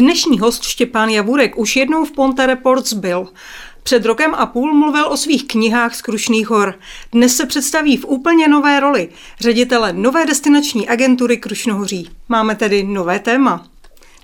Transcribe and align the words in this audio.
Dnešní 0.00 0.38
host 0.38 0.62
Štěpán 0.62 1.08
Javurek 1.08 1.58
už 1.58 1.76
jednou 1.76 2.04
v 2.04 2.12
Ponte 2.12 2.46
Reports 2.46 2.92
byl. 2.92 3.28
Před 3.82 4.04
rokem 4.04 4.34
a 4.34 4.46
půl 4.46 4.74
mluvil 4.74 5.06
o 5.06 5.16
svých 5.16 5.46
knihách 5.46 5.94
z 5.94 6.02
Krušných 6.02 6.50
hor. 6.50 6.74
Dnes 7.12 7.36
se 7.36 7.46
představí 7.46 7.96
v 7.96 8.04
úplně 8.04 8.48
nové 8.48 8.80
roli 8.80 9.08
ředitele 9.40 9.92
nové 9.92 10.26
destinační 10.26 10.88
agentury 10.88 11.36
Krušnohoří. 11.36 12.10
Máme 12.28 12.54
tedy 12.54 12.82
nové 12.82 13.18
téma. 13.18 13.66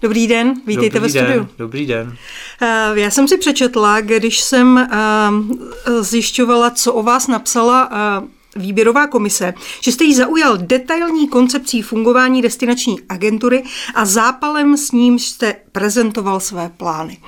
Dobrý 0.03 0.27
den, 0.27 0.55
vítejte 0.67 1.01
Dobrý 1.01 1.13
ve 1.13 1.19
studiu. 1.19 1.41
Den, 1.41 1.49
dobrý 1.59 1.87
den. 1.87 2.17
Eh, 2.63 2.91
já 2.95 3.11
jsem 3.11 3.29
si 3.29 3.39
přečetla, 3.39 4.01
když 4.01 4.41
jsem 4.41 4.79
eh, 4.79 6.03
zjišťovala, 6.03 6.71
co 6.71 6.93
o 6.93 7.03
vás 7.03 7.27
napsala 7.27 7.91
eh, 7.93 8.36
výběrová 8.57 9.07
komise, 9.07 9.55
že 9.81 9.93
jste 9.93 10.05
jí 10.05 10.15
zaujal 10.15 10.57
detailní 10.57 11.29
koncepcí 11.29 11.83
fungování 11.83 12.43
destinační 12.43 12.99
agentury 13.09 13.65
a 13.95 14.05
zápalem 14.05 14.77
s 14.77 14.93
ním 14.93 15.19
jste 15.19 15.55
prezentoval 15.73 16.41
své 16.41 16.71
plány. 16.77 17.19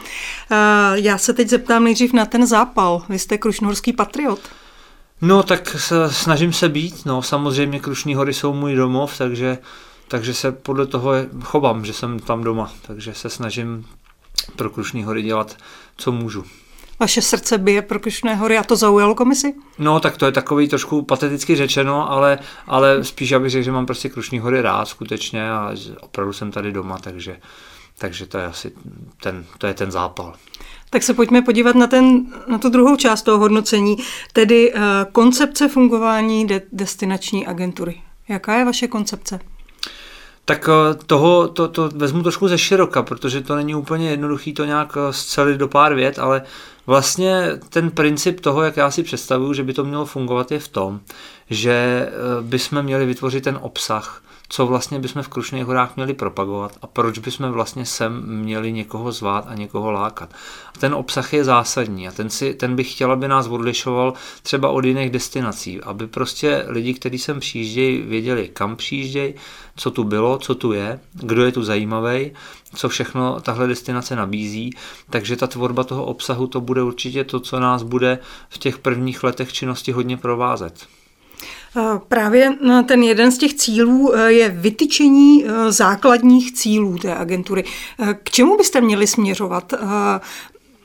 Já 0.94 1.18
se 1.18 1.32
teď 1.32 1.48
zeptám 1.48 1.84
nejdřív 1.84 2.12
na 2.12 2.26
ten 2.26 2.46
zápal. 2.46 3.02
Vy 3.08 3.18
jste 3.18 3.38
krušnorský 3.38 3.92
patriot. 3.92 4.40
No, 5.20 5.42
tak 5.42 5.76
se, 5.78 5.94
snažím 6.10 6.52
se 6.52 6.68
být. 6.68 7.06
No, 7.06 7.22
samozřejmě 7.22 7.80
Krušní 7.80 8.14
hory 8.14 8.34
jsou 8.34 8.54
můj 8.54 8.74
domov, 8.74 9.18
takže 9.18 9.58
takže 10.08 10.34
se 10.34 10.52
podle 10.52 10.86
toho 10.86 11.12
chovám, 11.42 11.84
že 11.84 11.92
jsem 11.92 12.18
tam 12.18 12.44
doma, 12.44 12.72
takže 12.86 13.14
se 13.14 13.30
snažím 13.30 13.86
pro 14.56 14.70
Krušní 14.70 15.04
hory 15.04 15.22
dělat, 15.22 15.56
co 15.96 16.12
můžu. 16.12 16.44
Vaše 17.00 17.22
srdce 17.22 17.58
bije 17.58 17.82
pro 17.82 17.98
Krušné 17.98 18.34
hory 18.34 18.58
a 18.58 18.62
to 18.62 18.76
zaujalo 18.76 19.14
komisi? 19.14 19.54
No, 19.78 20.00
tak 20.00 20.16
to 20.16 20.26
je 20.26 20.32
takový 20.32 20.68
trošku 20.68 21.02
pateticky 21.02 21.56
řečeno, 21.56 22.10
ale, 22.10 22.38
ale 22.66 23.04
spíš 23.04 23.32
abych 23.32 23.50
řekl, 23.50 23.64
že 23.64 23.72
mám 23.72 23.86
prostě 23.86 24.08
Krušní 24.08 24.38
hory 24.38 24.62
rád 24.62 24.88
skutečně 24.88 25.50
a 25.50 25.72
opravdu 26.00 26.32
jsem 26.32 26.50
tady 26.50 26.72
doma, 26.72 26.98
takže, 26.98 27.36
takže 27.98 28.26
to 28.26 28.38
je 28.38 28.46
asi 28.46 28.72
ten, 29.22 29.44
to 29.58 29.66
je 29.66 29.74
ten 29.74 29.90
zápal. 29.90 30.34
Tak 30.90 31.02
se 31.02 31.14
pojďme 31.14 31.42
podívat 31.42 31.76
na, 31.76 31.86
ten, 31.86 32.26
na 32.46 32.58
tu 32.58 32.68
druhou 32.68 32.96
část 32.96 33.22
toho 33.22 33.38
hodnocení, 33.38 33.96
tedy 34.32 34.72
uh, 34.72 34.80
koncepce 35.12 35.68
fungování 35.68 36.46
de- 36.46 36.62
destinační 36.72 37.46
agentury. 37.46 38.02
Jaká 38.28 38.54
je 38.54 38.64
vaše 38.64 38.88
koncepce? 38.88 39.40
Tak 40.44 40.68
eh, 40.68 40.94
toho 41.06 41.48
to, 41.48 41.68
to 41.68 41.88
vezmu 41.88 42.22
trošku 42.22 42.48
ze 42.48 42.58
široka, 42.58 43.02
protože 43.02 43.40
to 43.40 43.56
není 43.56 43.74
úplně 43.74 44.10
jednoduchý 44.10 44.54
to 44.54 44.64
nějak 44.64 44.96
eh, 44.96 45.12
zcelit 45.12 45.56
do 45.56 45.68
pár 45.68 45.94
vět, 45.94 46.18
ale 46.18 46.42
vlastně 46.88 47.50
ten 47.68 47.90
princip 47.90 48.40
toho, 48.40 48.62
jak 48.62 48.76
já 48.76 48.90
si 48.90 49.02
představuju, 49.02 49.52
že 49.52 49.64
by 49.64 49.72
to 49.72 49.84
mělo 49.84 50.06
fungovat, 50.06 50.52
je 50.52 50.58
v 50.58 50.68
tom, 50.68 51.00
že 51.50 51.72
eh, 51.72 52.10
bychom 52.42 52.82
měli 52.82 53.06
vytvořit 53.06 53.44
ten 53.44 53.58
obsah, 53.62 54.22
co 54.48 54.66
vlastně 54.66 54.98
bychom 54.98 55.22
v 55.22 55.28
Krušných 55.28 55.64
horách 55.64 55.96
měli 55.96 56.14
propagovat 56.14 56.78
a 56.82 56.86
proč 56.86 57.18
bychom 57.18 57.50
vlastně 57.50 57.86
sem 57.86 58.22
měli 58.26 58.72
někoho 58.72 59.12
zvát 59.12 59.44
a 59.48 59.54
někoho 59.54 59.92
lákat. 59.92 60.34
A 60.74 60.78
ten 60.78 60.94
obsah 60.94 61.32
je 61.32 61.44
zásadní 61.44 62.08
a 62.08 62.12
ten, 62.12 62.30
si, 62.30 62.54
ten 62.54 62.76
bych 62.76 62.92
chtěl, 62.92 63.12
aby 63.12 63.28
nás 63.28 63.46
odlišoval 63.46 64.14
třeba 64.42 64.68
od 64.68 64.84
jiných 64.84 65.10
destinací, 65.10 65.80
aby 65.80 66.06
prostě 66.06 66.64
lidi, 66.68 66.94
kteří 66.94 67.18
sem 67.18 67.40
přijíždějí, 67.40 68.02
věděli, 68.02 68.50
kam 68.52 68.76
přijíždějí, 68.76 69.34
co 69.76 69.90
tu 69.90 70.04
bylo, 70.04 70.38
co 70.38 70.54
tu 70.54 70.72
je, 70.72 71.00
kdo 71.12 71.44
je 71.44 71.52
tu 71.52 71.62
zajímavý, 71.62 72.32
co 72.74 72.88
všechno 72.88 73.40
tahle 73.40 73.66
destinace 73.66 74.16
nabízí, 74.16 74.70
takže 75.10 75.36
ta 75.36 75.46
tvorba 75.46 75.84
toho 75.84 76.04
obsahu 76.04 76.46
to 76.46 76.60
bude 76.60 76.82
určitě 76.82 77.24
to, 77.24 77.40
co 77.40 77.60
nás 77.60 77.82
bude 77.82 78.18
v 78.48 78.58
těch 78.58 78.78
prvních 78.78 79.22
letech 79.22 79.52
činnosti 79.52 79.92
hodně 79.92 80.16
provázet. 80.16 80.74
Právě 82.08 82.58
ten 82.86 83.02
jeden 83.02 83.32
z 83.32 83.38
těch 83.38 83.54
cílů 83.54 84.16
e, 84.16 84.32
je 84.32 84.48
vytyčení 84.48 85.44
e, 85.44 85.72
základních 85.72 86.52
cílů 86.52 86.98
té 86.98 87.16
agentury. 87.16 87.64
E, 87.98 88.14
k 88.14 88.30
čemu 88.30 88.56
byste 88.56 88.80
měli 88.80 89.06
směřovat? 89.06 89.74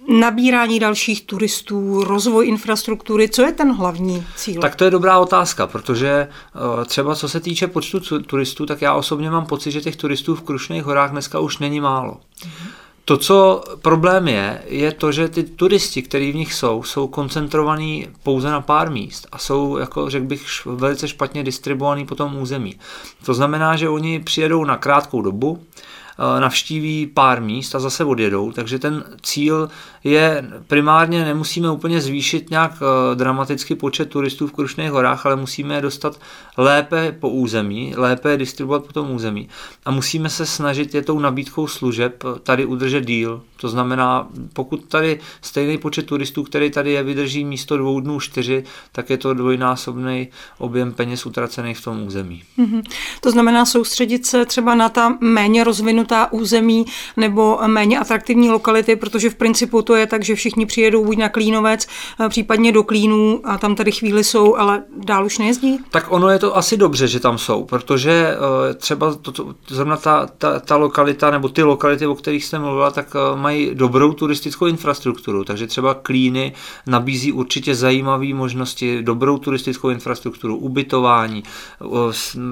Nabírání 0.08 0.80
dalších 0.80 1.26
turistů, 1.26 2.04
rozvoj 2.04 2.48
infrastruktury, 2.48 3.30
co 3.30 3.42
je 3.42 3.52
ten 3.52 3.76
hlavní 3.76 4.26
cíl? 4.36 4.62
Tak 4.62 4.76
to 4.76 4.84
je 4.84 4.92
dobrá 4.92 5.20
otázka, 5.20 5.68
protože 5.68 6.28
třeba 6.86 7.16
co 7.16 7.30
se 7.30 7.40
týče 7.40 7.68
počtu 7.68 8.00
turistů, 8.20 8.66
tak 8.66 8.82
já 8.82 8.94
osobně 8.94 9.30
mám 9.30 9.46
pocit, 9.46 9.72
že 9.72 9.82
těch 9.82 9.96
turistů 9.96 10.36
v 10.36 10.42
Krušných 10.42 10.84
horách 10.84 11.12
dneska 11.12 11.40
už 11.40 11.58
není 11.58 11.82
málo. 11.82 12.18
Mhm. 12.46 12.70
To, 13.06 13.18
co 13.18 13.64
problém 13.82 14.28
je, 14.28 14.62
je 14.66 14.92
to, 14.92 15.12
že 15.12 15.28
ty 15.28 15.44
turisti, 15.44 16.02
kteří 16.02 16.32
v 16.32 16.36
nich 16.36 16.54
jsou, 16.54 16.84
jsou 16.84 17.08
koncentrovaní 17.08 18.08
pouze 18.24 18.52
na 18.52 18.62
pár 18.62 18.92
míst 18.92 19.28
a 19.32 19.38
jsou, 19.38 19.78
jako 19.78 20.10
řekl 20.10 20.26
bych, 20.26 20.66
velice 20.66 21.08
špatně 21.08 21.44
distribuovaný 21.44 22.06
po 22.06 22.16
tom 22.16 22.38
území. 22.38 22.76
To 23.26 23.34
znamená, 23.34 23.76
že 23.76 23.90
oni 23.90 24.20
přijedou 24.20 24.66
na 24.66 24.78
krátkou 24.78 25.22
dobu, 25.22 25.60
Eh, 26.20 26.40
navštíví 26.40 27.08
pár 27.08 27.42
míst 27.42 27.76
a 27.76 27.80
zase 27.80 28.06
odjedou, 28.06 28.52
takže 28.52 28.80
ten 28.80 29.04
cíl 29.22 29.70
je 30.04 30.46
primárně 30.68 31.26
nemusíme 31.26 31.72
úplně 31.72 32.02
zvýšit 32.02 32.50
nějak 32.50 32.72
eh, 32.82 33.16
dramaticky 33.16 33.76
počet 33.76 34.10
turistů 34.10 34.48
v 34.48 34.52
Krušných 34.52 34.92
horách, 34.92 35.26
ale 35.26 35.36
musíme 35.36 35.76
je 35.76 35.82
dostat 35.82 36.20
lépe 36.58 37.16
po 37.20 37.30
území, 37.30 37.94
lépe 37.98 38.32
je 38.32 38.38
distribuovat 38.38 38.86
po 38.86 38.94
tom 38.94 39.12
území 39.12 39.50
a 39.86 39.92
musíme 39.92 40.30
se 40.30 40.46
snažit 40.46 40.96
je 40.96 41.02
tou 41.02 41.20
nabídkou 41.20 41.68
služeb 41.68 42.24
tady 42.44 42.66
udržet 42.66 43.06
díl. 43.06 43.42
To 43.62 43.70
znamená, 43.70 44.28
pokud 44.54 44.86
tady 44.86 45.20
stejný 45.42 45.78
počet 45.78 46.06
turistů, 46.06 46.44
který 46.44 46.72
tady 46.72 46.92
je, 46.92 47.04
vydrží 47.04 47.46
místo 47.46 47.78
dvou 47.78 48.00
dnů 48.00 48.20
čtyři, 48.20 48.64
tak 48.92 49.10
je 49.10 49.18
to 49.18 49.34
dvojnásobný 49.34 50.28
objem 50.58 50.92
peněz 50.92 51.26
utracených 51.26 51.78
v 51.78 51.84
tom 51.84 52.04
území. 52.04 52.44
Mm-hmm. 52.60 52.84
To 53.22 53.32
znamená 53.32 53.66
soustředit 53.66 54.26
se 54.26 54.46
třeba 54.46 54.76
na 54.76 54.90
ta 54.90 55.18
méně 55.20 55.64
rozvinutá 55.64 56.32
území 56.32 56.86
nebo 57.18 57.60
méně 57.68 58.00
atraktivní 58.00 58.50
lokality, 58.50 58.96
protože 58.96 59.30
v 59.30 59.36
principu 59.36 59.82
to 59.82 59.93
je 59.96 60.08
tak, 60.08 60.24
že 60.24 60.36
všichni 60.36 60.66
přijedou 60.66 61.06
buď 61.06 61.18
na 61.18 61.30
Klínovec, 61.30 61.88
eh, 62.20 62.30
případně 62.30 62.72
do 62.72 62.84
Klínů 62.84 63.42
a 63.44 63.58
tam 63.58 63.76
tady 63.76 63.92
chvíli 63.92 64.24
jsou, 64.24 64.56
ale 64.56 64.84
dál 64.98 65.26
už 65.26 65.38
nejezdí? 65.38 65.80
Tak 65.92 66.06
ono 66.10 66.30
je 66.30 66.40
to 66.40 66.58
asi 66.58 66.78
dobře, 66.78 67.08
že 67.08 67.20
tam 67.20 67.38
jsou, 67.38 67.64
protože 67.64 68.12
eh, 68.12 68.74
třeba 68.74 69.16
to, 69.16 69.32
to, 69.32 69.56
zrovna 69.68 69.98
ta, 69.98 70.28
ta, 70.38 70.60
ta 70.60 70.76
lokalita 70.76 71.32
nebo 71.32 71.50
ty 71.50 71.64
lokality, 71.64 72.08
o 72.08 72.16
kterých 72.16 72.46
jste 72.46 72.60
mluvila, 72.60 72.92
tak 72.92 73.16
eh, 73.16 73.38
mají 73.42 73.70
dobrou 73.74 74.14
turistickou 74.14 74.66
infrastrukturu, 74.66 75.44
takže 75.44 75.68
třeba 75.68 75.94
Klíny 75.94 76.54
nabízí 76.88 77.32
určitě 77.32 77.76
zajímavé 77.76 78.34
možnosti, 78.34 79.04
dobrou 79.04 79.38
turistickou 79.38 79.90
infrastrukturu, 79.90 80.58
ubytování, 80.58 81.44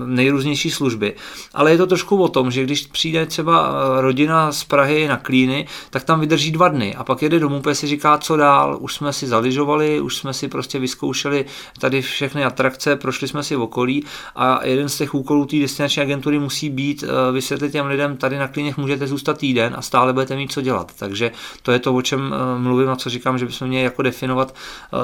nejrůznější 0.06 0.72
služby. 0.72 1.16
Ale 1.54 1.72
je 1.72 1.78
to 1.78 1.88
trošku 1.88 2.24
o 2.24 2.28
tom, 2.28 2.52
že 2.52 2.64
když 2.64 2.88
přijde 2.88 3.26
třeba 3.26 3.72
rodina 4.02 4.52
z 4.52 4.64
Prahy 4.64 5.08
na 5.08 5.18
Klíny, 5.18 5.68
tak 5.90 6.04
tam 6.04 6.20
vydrží 6.20 6.52
dva 6.52 6.68
dny 6.68 6.96
a 6.96 7.04
pak 7.04 7.22
jede 7.32 7.40
domů, 7.40 7.62
protože 7.62 7.76
si 7.76 7.88
říká, 7.88 8.18
co 8.18 8.38
dál, 8.38 8.78
už 8.80 8.94
jsme 8.94 9.14
si 9.14 9.28
zaližovali, 9.28 10.02
už 10.02 10.16
jsme 10.16 10.34
si 10.34 10.48
prostě 10.48 10.80
vyzkoušeli 10.80 11.46
tady 11.80 12.02
všechny 12.02 12.46
atrakce, 12.46 12.96
prošli 12.96 13.28
jsme 13.28 13.44
si 13.44 13.56
v 13.56 13.62
okolí 13.62 14.06
a 14.36 14.66
jeden 14.66 14.90
z 14.90 14.98
těch 14.98 15.16
úkolů 15.16 15.46
té 15.46 15.60
destinační 15.60 16.02
agentury 16.02 16.40
musí 16.40 16.70
být 16.70 17.04
eh, 17.04 17.32
vysvětlit 17.32 17.72
těm 17.72 17.86
lidem, 17.86 18.18
tady 18.18 18.38
na 18.38 18.48
Klíněch 18.48 18.78
můžete 18.78 19.08
zůstat 19.08 19.38
týden 19.38 19.74
a 19.78 19.82
stále 19.82 20.14
budete 20.14 20.36
mít 20.36 20.52
co 20.52 20.62
dělat. 20.62 20.92
Takže 21.00 21.32
to 21.62 21.72
je 21.72 21.80
to, 21.80 21.94
o 21.94 22.02
čem 22.02 22.34
eh, 22.34 22.60
mluvím 22.60 22.90
a 22.90 22.96
co 22.96 23.10
říkám, 23.10 23.38
že 23.38 23.46
bychom 23.46 23.68
měli 23.68 23.84
jako 23.84 24.02
definovat 24.02 24.56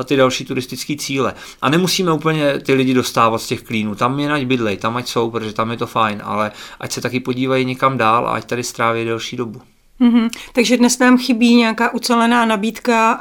ty 0.06 0.16
další 0.16 0.46
turistické 0.46 0.96
cíle. 0.96 1.34
A 1.62 1.70
nemusíme 1.70 2.12
úplně 2.12 2.60
ty 2.60 2.74
lidi 2.74 2.94
dostávat 2.94 3.38
z 3.38 3.48
těch 3.48 3.62
klínů, 3.62 3.96
tam 3.96 4.20
je 4.20 4.30
nať 4.30 4.44
bydlej, 4.46 4.78
tam 4.78 4.98
ať 4.98 5.08
jsou, 5.08 5.32
protože 5.32 5.54
tam 5.54 5.72
je 5.72 5.78
to 5.78 5.88
fajn, 5.88 6.22
ale 6.24 6.52
ať 6.80 6.92
se 6.92 7.02
taky 7.02 7.20
podívají 7.20 7.66
někam 7.66 7.98
dál 7.98 8.28
a 8.28 8.32
ať 8.32 8.46
tady 8.46 8.64
stráví 8.64 9.06
delší 9.06 9.38
dobu. 9.38 9.62
Mm-hmm. 10.02 10.30
Takže 10.54 10.78
dnes 10.78 11.00
nám 11.00 11.18
chybí 11.18 11.56
nějaká 11.56 11.94
ucelená 11.94 12.46
nabídka 12.46 13.20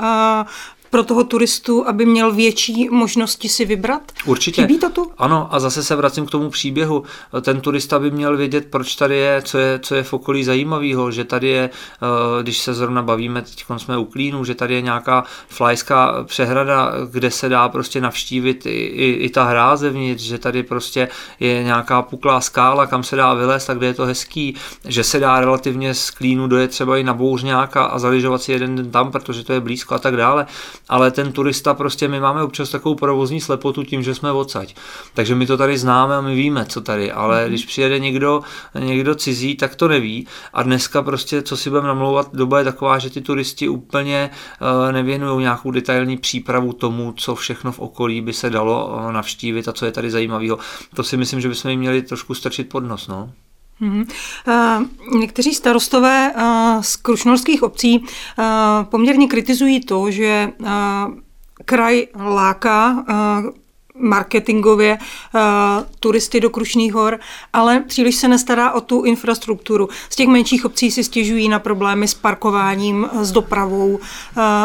pro 0.96 1.04
toho 1.04 1.24
turistu, 1.24 1.88
aby 1.88 2.06
měl 2.06 2.32
větší 2.32 2.88
možnosti 2.90 3.48
si 3.48 3.64
vybrat? 3.64 4.02
Určitě. 4.24 4.62
Chybí 4.62 4.78
to 4.78 4.90
tu? 4.90 5.12
Ano, 5.18 5.48
a 5.50 5.60
zase 5.60 5.82
se 5.82 5.96
vracím 5.96 6.26
k 6.26 6.30
tomu 6.30 6.50
příběhu. 6.50 7.02
Ten 7.40 7.60
turista 7.60 7.98
by 7.98 8.10
měl 8.10 8.36
vědět, 8.36 8.66
proč 8.70 8.94
tady 8.94 9.16
je, 9.16 9.42
co 9.42 9.58
je, 9.58 9.78
co 9.78 9.94
je 9.94 10.02
v 10.02 10.12
okolí 10.12 10.44
zajímavého, 10.44 11.10
že 11.10 11.24
tady 11.24 11.48
je, 11.48 11.70
eh, 11.70 12.42
když 12.42 12.58
se 12.58 12.74
zrovna 12.74 13.02
bavíme, 13.02 13.42
teď 13.42 13.64
jsme 13.76 13.98
u 13.98 14.04
Klínu, 14.04 14.44
že 14.44 14.54
tady 14.54 14.74
je 14.74 14.80
nějaká 14.80 15.24
flajská 15.48 16.24
přehrada, 16.24 16.92
kde 17.10 17.30
se 17.30 17.48
dá 17.48 17.68
prostě 17.68 18.00
navštívit 18.00 18.66
i, 18.66 18.70
i, 18.70 19.10
i 19.10 19.28
ta 19.28 19.44
hra 19.44 19.76
zevnitř, 19.76 20.22
že 20.22 20.38
tady 20.38 20.62
prostě 20.62 21.08
je 21.40 21.62
nějaká 21.62 22.02
puklá 22.02 22.40
skála, 22.40 22.86
kam 22.86 23.02
se 23.02 23.16
dá 23.16 23.34
vylézt 23.34 23.70
a 23.70 23.74
kde 23.74 23.86
je 23.86 23.94
to 23.94 24.04
hezký, 24.04 24.56
že 24.84 25.04
se 25.04 25.20
dá 25.20 25.40
relativně 25.40 25.94
z 25.94 26.10
Klínu 26.10 26.46
dojet 26.46 26.70
třeba 26.70 26.96
i 26.96 27.04
na 27.04 27.14
Bouřňáka 27.14 27.84
a 27.84 27.98
zaližovat 27.98 28.42
si 28.42 28.52
jeden 28.52 28.76
den 28.76 28.90
tam, 28.90 29.12
protože 29.12 29.44
to 29.44 29.52
je 29.52 29.60
blízko 29.60 29.94
a 29.94 29.98
tak 29.98 30.16
dále 30.16 30.46
ale 30.88 31.10
ten 31.10 31.32
turista 31.32 31.74
prostě, 31.74 32.08
my 32.08 32.20
máme 32.20 32.42
občas 32.42 32.70
takovou 32.70 32.94
provozní 32.94 33.40
slepotu 33.40 33.82
tím, 33.82 34.02
že 34.02 34.14
jsme 34.14 34.32
odsaď. 34.32 34.74
Takže 35.14 35.34
my 35.34 35.46
to 35.46 35.56
tady 35.56 35.78
známe 35.78 36.16
a 36.16 36.20
my 36.20 36.34
víme, 36.34 36.64
co 36.64 36.80
tady, 36.80 37.12
ale 37.12 37.44
mm-hmm. 37.44 37.48
když 37.48 37.66
přijede 37.66 37.98
někdo, 37.98 38.42
někdo 38.78 39.14
cizí, 39.14 39.56
tak 39.56 39.74
to 39.74 39.88
neví. 39.88 40.26
A 40.52 40.62
dneska 40.62 41.02
prostě, 41.02 41.42
co 41.42 41.56
si 41.56 41.70
budeme 41.70 41.88
namlouvat, 41.88 42.34
doba 42.34 42.58
je 42.58 42.64
taková, 42.64 42.98
že 42.98 43.10
ty 43.10 43.20
turisti 43.20 43.68
úplně 43.68 44.30
uh, 44.60 44.92
nevěnují 44.92 45.40
nějakou 45.40 45.70
detailní 45.70 46.16
přípravu 46.16 46.72
tomu, 46.72 47.12
co 47.16 47.34
všechno 47.34 47.72
v 47.72 47.78
okolí 47.78 48.20
by 48.20 48.32
se 48.32 48.50
dalo 48.50 48.86
uh, 48.86 49.12
navštívit 49.12 49.68
a 49.68 49.72
co 49.72 49.86
je 49.86 49.92
tady 49.92 50.10
zajímavého. 50.10 50.58
To 50.94 51.02
si 51.02 51.16
myslím, 51.16 51.40
že 51.40 51.48
bychom 51.48 51.70
jim 51.70 51.80
měli 51.80 52.02
trošku 52.02 52.34
strčit 52.34 52.68
pod 52.68 52.80
nos. 52.80 53.08
No. 53.08 53.30
Mm-hmm. 53.80 54.06
Uh, 55.10 55.18
někteří 55.20 55.54
starostové 55.54 56.32
uh, 56.36 56.82
z 56.82 56.96
krušnorských 56.96 57.62
obcí 57.62 57.98
uh, 57.98 58.04
poměrně 58.84 59.26
kritizují 59.28 59.80
to, 59.80 60.10
že 60.10 60.52
kraj 61.64 62.06
láká 62.14 63.04
marketingově 63.98 64.98
uh, 65.34 65.40
turisty 66.00 66.40
do 66.40 66.50
Krušných 66.50 66.94
hor, 66.94 67.18
ale 67.52 67.80
příliš 67.80 68.16
se 68.16 68.28
nestará 68.28 68.72
o 68.72 68.80
tu 68.80 69.02
infrastrukturu. 69.02 69.88
Z 70.10 70.16
těch 70.16 70.28
menších 70.28 70.64
obcí 70.64 70.90
si 70.90 71.04
stěžují 71.04 71.48
na 71.48 71.58
problémy 71.58 72.08
s 72.08 72.14
parkováním, 72.14 73.08
s 73.20 73.32
dopravou 73.32 73.88
uh, 73.88 73.98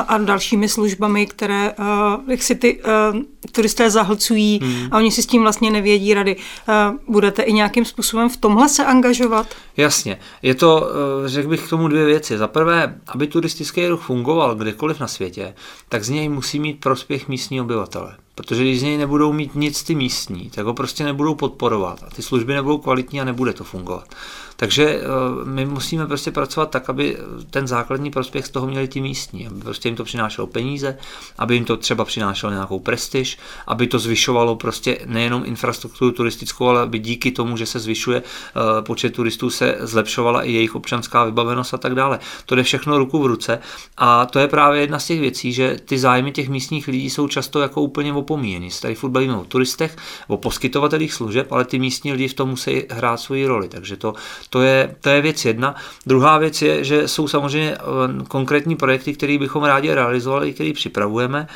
a 0.08 0.18
dalšími 0.18 0.70
službami, 0.70 1.26
které 1.26 1.74
uh, 1.80 1.86
jak 2.28 2.44
si 2.44 2.56
ty 2.56 2.82
uh, 2.84 3.20
turisté 3.52 3.90
zahlcují 3.90 4.60
hmm. 4.64 4.88
a 4.92 4.98
oni 4.98 5.12
si 5.12 5.22
s 5.22 5.26
tím 5.26 5.42
vlastně 5.42 5.72
nevědí 5.72 6.14
rady. 6.14 6.36
Uh, 6.36 6.98
budete 7.08 7.42
i 7.42 7.54
nějakým 7.54 7.86
způsobem 7.86 8.30
v 8.30 8.38
tomhle 8.38 8.70
se 8.70 8.86
angažovat? 8.86 9.48
Jasně. 9.78 10.20
Je 10.42 10.56
to, 10.56 10.90
řekl 11.26 11.50
bych 11.50 11.68
k 11.68 11.70
tomu 11.70 11.88
dvě 11.88 12.06
věci. 12.06 12.38
Za 12.38 12.48
prvé, 12.48 12.96
aby 13.08 13.28
turistický 13.28 13.88
ruch 13.88 14.02
fungoval 14.02 14.56
kdekoliv 14.56 15.00
na 15.00 15.08
světě, 15.08 15.54
tak 15.90 16.04
z 16.04 16.10
něj 16.10 16.30
musí 16.30 16.60
mít 16.60 16.80
prospěch 16.80 17.28
místní 17.28 17.62
obyvatele. 17.62 18.18
Protože 18.36 18.64
když 18.64 18.80
z 18.80 18.84
něj 18.84 18.98
nebudou 18.98 19.34
mít 19.34 19.56
nic 19.56 19.84
ty 19.84 19.96
místní, 19.96 20.50
tak 20.50 20.66
ho 20.66 20.74
prostě 20.74 21.04
nebudou 21.04 21.36
podporovat 21.36 22.04
a 22.04 22.10
ty 22.10 22.22
služby 22.22 22.54
nebudou 22.54 22.78
kvalitní 22.78 23.22
a 23.22 23.26
nebude 23.26 23.54
to 23.54 23.64
fungovat. 23.64 24.16
Takže 24.62 24.86
eh, 24.86 25.06
my 25.44 25.66
musíme 25.66 26.08
prostě 26.08 26.32
pracovat 26.32 26.70
tak, 26.70 26.90
aby 26.90 27.18
ten 27.50 27.68
základní 27.68 28.12
prospěch 28.12 28.46
z 28.46 28.50
toho 28.50 28.68
měli 28.68 28.88
ti 28.88 29.02
místní, 29.02 29.48
aby 29.48 29.60
prostě 29.60 29.90
jim 29.90 29.96
to 29.96 30.04
přinášelo 30.04 30.48
peníze, 30.48 30.98
aby 31.38 31.56
jim 31.56 31.66
to 31.66 31.78
třeba 31.78 32.06
přinášelo 32.06 32.52
nějakou 32.54 32.80
prestiž, 32.80 33.38
aby 33.68 33.88
to 33.88 34.00
zvyšovalo 34.00 34.56
prostě 34.56 35.00
nejenom 35.06 35.44
infrastrukturu 35.46 36.12
turistickou, 36.12 36.68
ale 36.68 36.82
aby 36.82 37.00
díky 37.00 37.32
tomu, 37.32 37.58
že 37.58 37.66
se 37.66 37.80
zvyšuje 37.80 38.22
eh, 38.22 38.82
počet 38.82 39.14
turistů, 39.14 39.50
se 39.50 39.78
zlepšovala 39.80 40.44
i 40.44 40.52
jejich 40.52 40.76
občanská 40.76 41.24
vybavenost 41.24 41.74
a 41.74 41.78
tak 41.78 41.96
dále. 41.96 42.20
To 42.46 42.56
jde 42.56 42.64
všechno 42.64 42.98
ruku 42.98 43.20
v 43.20 43.26
ruce 43.26 43.60
a 43.98 44.26
to 44.26 44.40
je 44.40 44.48
právě 44.48 44.82
jedna 44.82 45.00
z 45.00 45.06
těch 45.06 45.20
věcí, 45.20 45.54
že 45.54 45.78
ty 45.86 46.00
zájmy 46.00 46.32
těch 46.32 46.50
místních 46.50 46.88
lidí 46.88 47.10
jsou 47.10 47.28
často 47.28 47.60
jako 47.60 47.82
úplně 47.82 48.14
opomíjeny. 48.14 48.70
Tady 48.82 48.96
furt 48.96 49.12
o 49.16 49.46
turistech, 49.48 49.98
o 50.28 50.38
poskytovatelích 50.38 51.14
služeb, 51.14 51.52
ale 51.52 51.66
ty 51.66 51.80
místní 51.80 52.12
lidi 52.12 52.28
v 52.28 52.34
tom 52.34 52.50
musí 52.50 52.84
hrát 52.90 53.18
svoji 53.18 53.46
roli. 53.46 53.68
Takže 53.68 53.98
to, 53.98 54.14
to 54.54 54.62
je, 54.62 54.96
to 55.02 55.10
je 55.10 55.22
věc 55.22 55.46
jedna. 55.46 55.76
Druhá 56.06 56.38
věc 56.38 56.62
je, 56.62 56.84
že 56.84 57.08
jsou 57.08 57.28
samozřejmě 57.28 57.72
eh, 57.72 58.24
konkrétní 58.28 58.76
projekty, 58.76 59.14
které 59.14 59.38
bychom 59.38 59.64
rádi 59.64 59.94
realizovali, 59.94 60.54
které 60.54 60.74
připravujeme. 60.74 61.48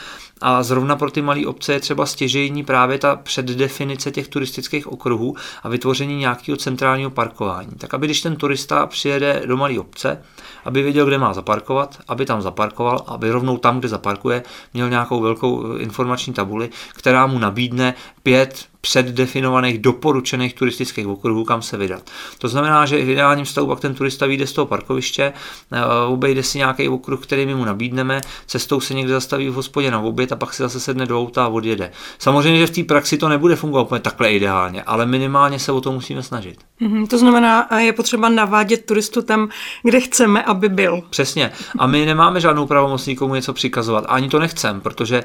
A 0.41 0.63
zrovna 0.63 0.95
pro 0.95 1.11
ty 1.11 1.21
malé 1.21 1.45
obce 1.45 1.73
je 1.73 1.79
třeba 1.79 2.05
stěžejní 2.05 2.63
právě 2.63 2.97
ta 2.97 3.15
předdefinice 3.15 4.11
těch 4.11 4.27
turistických 4.27 4.87
okruhů 4.87 5.35
a 5.63 5.69
vytvoření 5.69 6.17
nějakého 6.17 6.57
centrálního 6.57 7.09
parkování. 7.09 7.71
Tak 7.77 7.93
aby 7.93 8.07
když 8.07 8.21
ten 8.21 8.35
turista 8.35 8.85
přijede 8.85 9.41
do 9.45 9.57
malé 9.57 9.79
obce, 9.79 10.21
aby 10.65 10.83
věděl, 10.83 11.05
kde 11.05 11.17
má 11.17 11.33
zaparkovat, 11.33 11.97
aby 12.07 12.25
tam 12.25 12.41
zaparkoval, 12.41 13.03
aby 13.07 13.31
rovnou 13.31 13.57
tam, 13.57 13.79
kde 13.79 13.87
zaparkuje, 13.87 14.43
měl 14.73 14.89
nějakou 14.89 15.21
velkou 15.21 15.75
eh, 15.75 15.81
informační 15.81 16.33
tabuli, 16.33 16.69
která 16.93 17.27
mu 17.27 17.39
nabídne 17.39 17.93
pět 18.23 18.65
předdefinovaných 18.85 19.79
doporučených 19.79 20.53
turistických 20.53 21.07
okruhů, 21.07 21.43
kam 21.43 21.61
se 21.61 21.77
vydat. 21.77 22.09
To 22.37 22.47
znamená, 22.47 22.85
že 22.85 23.05
v 23.05 23.09
ideálním 23.09 23.45
stavu 23.45 23.67
pak 23.67 23.79
ten 23.79 23.95
turista 23.95 24.25
vyjde 24.25 24.47
z 24.47 24.53
toho 24.53 24.65
parkoviště, 24.65 25.33
eh, 25.71 25.79
obejde 26.07 26.43
si 26.43 26.57
nějaký 26.57 26.89
okruh, 26.89 27.23
který 27.23 27.45
my 27.45 27.55
mu 27.55 27.65
nabídneme, 27.65 28.21
cestou 28.45 28.79
se 28.79 28.93
někde 28.93 29.13
zastaví 29.13 29.49
v 29.49 29.53
hospodě 29.53 29.91
na 29.91 29.99
oběd 29.99 30.31
a 30.31 30.35
pak 30.35 30.53
si 30.53 30.63
zase 30.63 30.79
sedne 30.79 31.05
do 31.05 31.19
auta 31.19 31.45
a 31.45 31.47
odjede. 31.47 31.91
Samozřejmě, 32.19 32.59
že 32.59 32.67
v 32.67 32.71
té 32.71 32.83
praxi 32.83 33.17
to 33.17 33.29
nebude 33.29 33.55
fungovat 33.55 33.81
úplně 33.81 34.01
takhle 34.01 34.31
ideálně, 34.31 34.83
ale 34.83 35.05
minimálně 35.05 35.59
se 35.59 35.71
o 35.71 35.81
to 35.81 35.91
musíme 35.91 36.23
snažit. 36.23 36.57
Mm-hmm, 36.81 37.07
to 37.07 37.17
znamená, 37.17 37.67
je 37.77 37.93
potřeba 37.93 38.29
navádět 38.29 38.85
turistu 38.85 39.21
tam, 39.21 39.49
kde 39.83 39.99
chceme, 39.99 40.43
aby 40.43 40.69
byl. 40.69 41.01
Přesně. 41.09 41.51
A 41.79 41.87
my 41.87 42.05
nemáme 42.05 42.39
žádnou 42.39 42.67
pravomoc 42.67 43.05
nikomu 43.05 43.35
něco 43.35 43.53
přikazovat. 43.53 44.05
Ani 44.07 44.29
to 44.29 44.39
nechcem, 44.39 44.81
protože 44.81 45.23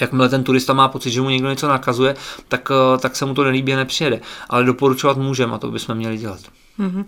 jakmile 0.00 0.28
ten 0.28 0.44
turista 0.44 0.72
má 0.72 0.88
pocit, 0.88 1.10
že 1.10 1.20
mu 1.20 1.30
někdo 1.30 1.50
něco 1.50 1.68
nakazuje, 1.68 2.16
tak, 2.48 2.68
eh, 2.70 2.98
tak 2.98 3.16
se 3.16 3.26
mu 3.26 3.34
to 3.34 3.44
nelíbí 3.44 3.72
a 3.72 3.76
nepřijede. 3.76 4.20
Ale 4.48 4.64
doporučovat 4.64 5.16
můžeme 5.16 5.54
a 5.54 5.58
to 5.58 5.70
bychom 5.70 5.94
měli 5.94 6.16
dělat. 6.16 6.40
Mm-hmm. 6.78 7.04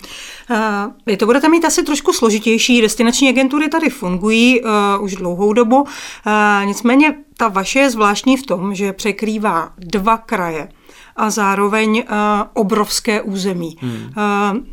Uh, 0.50 0.92
vy 1.06 1.16
to 1.16 1.26
budete 1.26 1.48
mít 1.48 1.64
asi 1.64 1.82
trošku 1.82 2.12
složitější. 2.12 2.82
Destinační 2.82 3.28
agentury 3.28 3.68
tady 3.68 3.90
fungují 3.90 4.60
uh, 4.60 4.70
už 5.00 5.16
dlouhou 5.16 5.52
dobu. 5.52 5.80
Uh, 5.80 5.86
nicméně 6.64 7.14
ta 7.36 7.48
vaše 7.48 7.78
je 7.78 7.90
zvláštní 7.90 8.36
v 8.36 8.46
tom, 8.46 8.74
že 8.74 8.92
překrývá 8.92 9.72
dva 9.78 10.16
kraje 10.16 10.68
a 11.16 11.30
zároveň 11.30 12.04
uh, 12.10 12.16
obrovské 12.52 13.22
území. 13.22 13.76
Hmm. 13.80 14.12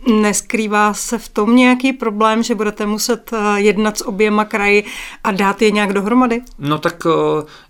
Uh, 0.08 0.22
neskrývá 0.22 0.94
se 0.94 1.18
v 1.18 1.30
tom 1.30 1.56
nějaký 1.56 1.94
problém, 1.94 2.44
že 2.44 2.56
budete 2.56 2.86
muset 2.86 3.32
uh, 3.34 3.56
jednat 3.56 3.98
s 3.98 4.08
oběma 4.08 4.46
kraji 4.46 4.86
a 5.24 5.32
dát 5.32 5.62
je 5.62 5.72
nějak 5.72 5.94
dohromady? 5.94 6.42
No 6.60 6.78
tak 6.78 7.08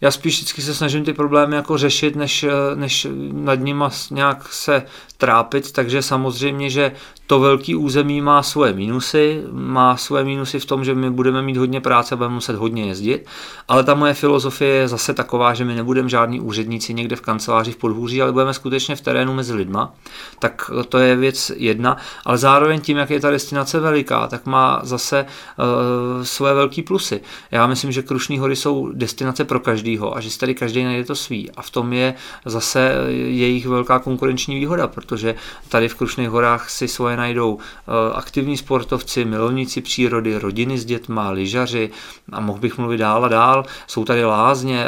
já 0.02 0.12
spíš 0.12 0.36
vždycky 0.36 0.62
se 0.62 0.74
snažím 0.74 1.06
ty 1.06 1.14
problémy 1.14 1.56
jako 1.56 1.78
řešit, 1.78 2.16
než, 2.16 2.46
než 2.76 3.08
nad 3.32 3.56
nimi 3.56 3.86
nějak 4.12 4.54
se 4.54 4.84
trápit, 5.18 5.72
takže 5.72 6.02
samozřejmě, 6.02 6.70
že 6.70 6.92
to 7.32 7.40
velký 7.40 7.76
území 7.76 8.22
má 8.22 8.44
svoje 8.44 8.74
mínusy, 8.74 9.44
má 9.52 9.98
svoje 9.98 10.24
mínusy 10.24 10.60
v 10.60 10.66
tom, 10.66 10.84
že 10.84 10.96
my 10.96 11.10
budeme 11.10 11.42
mít 11.42 11.58
hodně 11.58 11.82
práce, 11.82 12.16
budeme 12.16 12.34
muset 12.34 12.56
hodně 12.56 12.86
jezdit, 12.86 13.26
ale 13.68 13.84
ta 13.84 13.94
moje 13.94 14.14
filozofie 14.14 14.74
je 14.74 14.88
zase 14.88 15.14
taková, 15.14 15.54
že 15.54 15.66
my 15.66 15.76
nebudeme 15.76 16.10
žádní 16.10 16.40
úředníci 16.40 16.94
někde 16.94 17.16
v 17.16 17.22
kanceláři 17.22 17.72
v 17.72 17.78
podhůří, 17.78 18.22
ale 18.22 18.32
budeme 18.32 18.54
skutečně 18.54 18.96
v 18.96 19.02
terénu 19.02 19.34
mezi 19.34 19.54
lidma, 19.54 19.94
tak 20.40 20.72
to 20.90 20.98
je 20.98 21.16
věc 21.16 21.52
jedna, 21.56 21.98
ale 22.26 22.38
zároveň 22.38 22.82
tím, 22.82 22.98
jak 22.98 23.10
je 23.10 23.20
ta 23.20 23.32
destinace 23.32 23.80
veliká, 23.80 24.28
tak 24.28 24.46
má 24.46 24.80
zase 24.84 25.26
uh, 25.26 26.24
svoje 26.24 26.54
velké 26.54 26.84
plusy. 26.84 27.22
Já 27.52 27.68
myslím, 27.68 27.92
že 27.92 28.02
Krušní 28.02 28.40
hory 28.40 28.56
jsou 28.56 28.92
destinace 28.94 29.46
pro 29.46 29.60
každýho 29.60 30.18
a 30.18 30.22
že 30.22 30.38
tady 30.38 30.56
každý 30.56 30.84
najde 30.84 31.04
to 31.04 31.16
svý 31.16 31.52
a 31.52 31.62
v 31.62 31.70
tom 31.70 31.94
je 31.94 32.14
zase 32.46 32.96
jejich 33.10 33.68
velká 33.68 34.00
konkurenční 34.00 34.56
výhoda, 34.56 34.88
protože 34.88 35.36
tady 35.70 35.90
v 35.90 35.96
Krušných 35.96 36.30
horách 36.30 36.70
si 36.70 36.88
svoje 36.88 37.21
najdou 37.22 37.58
eh, 37.60 38.14
aktivní 38.14 38.58
sportovci, 38.58 39.26
milovníci 39.26 39.82
přírody, 39.82 40.38
rodiny 40.38 40.78
s 40.78 40.86
dětma, 40.86 41.30
lyžaři 41.30 41.90
a 42.32 42.40
mohl 42.40 42.60
bych 42.60 42.78
mluvit 42.78 42.98
dál 42.98 43.26
a 43.26 43.28
dál. 43.28 43.66
Jsou 43.88 44.06
tady 44.06 44.26
lázně, 44.26 44.86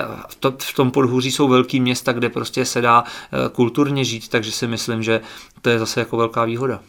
v 0.60 0.74
tom 0.76 0.92
podhůří 0.92 1.32
jsou 1.32 1.48
velký 1.48 1.80
města, 1.80 2.14
kde 2.14 2.30
prostě 2.30 2.66
se 2.66 2.82
dá 2.82 3.04
eh, 3.04 3.50
kulturně 3.50 4.04
žít, 4.04 4.30
takže 4.30 4.52
si 4.52 4.68
myslím, 4.68 5.04
že 5.04 5.22
to 5.62 5.70
je 5.70 5.80
zase 5.80 6.00
jako 6.00 6.18
velká 6.18 6.46
výhoda. 6.46 6.80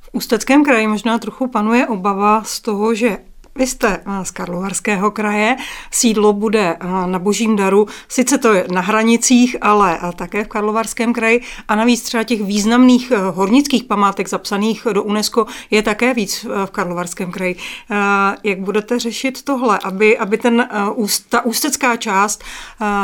V 0.00 0.08
Ústeckém 0.12 0.64
kraji 0.64 0.86
možná 0.86 1.18
trochu 1.18 1.48
panuje 1.48 1.86
obava 1.86 2.42
z 2.44 2.60
toho, 2.60 2.94
že 2.94 3.18
vy 3.56 3.66
jste 3.66 4.00
eh, 4.06 4.24
z 4.24 4.30
Karlovarského 4.30 5.10
kraje, 5.10 5.56
sídlo 5.90 6.32
bude 6.32 6.76
eh, 6.80 6.86
na 7.06 7.18
Božím 7.18 7.56
daru, 7.56 7.88
sice 8.08 8.38
to 8.38 8.52
je 8.52 8.66
na 8.72 8.80
hranicích, 8.80 9.56
ale 9.60 9.98
eh, 10.02 10.12
také 10.16 10.44
v 10.44 10.48
Karlovarském 10.48 11.12
kraji 11.12 11.42
a 11.68 11.74
navíc 11.74 12.02
třeba 12.02 12.24
těch 12.24 12.42
významných 12.42 13.12
hornických 13.30 13.84
památek 13.84 14.28
zapsaných 14.28 14.86
do 14.92 15.02
UNESCO 15.02 15.46
je 15.70 15.82
také 15.82 16.14
víc 16.14 16.46
v 16.66 16.70
Karlovarském 16.70 17.32
kraji. 17.32 17.56
Jak 18.42 18.60
budete 18.60 18.98
řešit 18.98 19.42
tohle, 19.42 19.78
aby, 19.84 20.18
aby 20.18 20.38
ten, 20.38 20.68
ta 21.28 21.44
ústecká 21.44 21.96
část, 21.96 22.44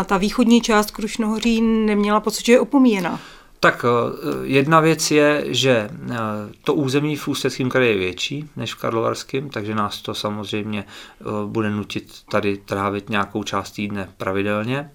ta 0.07 0.17
východní 0.17 0.61
část 0.61 0.91
Krušnohoří 0.91 1.61
neměla 1.61 2.21
pocit, 2.21 2.47
že 2.47 2.53
je 2.53 2.61
opomíjena? 2.61 3.21
Tak 3.63 3.85
eh, 3.85 4.27
jedna 4.43 4.81
věc 4.81 5.11
je, 5.11 5.45
že 5.47 5.91
eh, 6.11 6.17
to 6.65 6.75
území 6.75 7.17
v 7.17 7.29
Ústeckém 7.29 7.71
kraji 7.71 7.91
je 7.91 7.99
větší 7.99 8.51
než 8.57 8.75
v 8.75 8.79
Karlovarském, 8.79 9.51
takže 9.51 9.75
nás 9.75 10.03
to 10.03 10.15
samozřejmě 10.15 10.85
eh, 10.85 11.25
bude 11.47 11.71
nutit 11.71 12.13
tady 12.31 12.57
trávit 12.57 13.11
nějakou 13.11 13.43
část 13.43 13.71
týdne 13.71 14.09
pravidelně. 14.17 14.91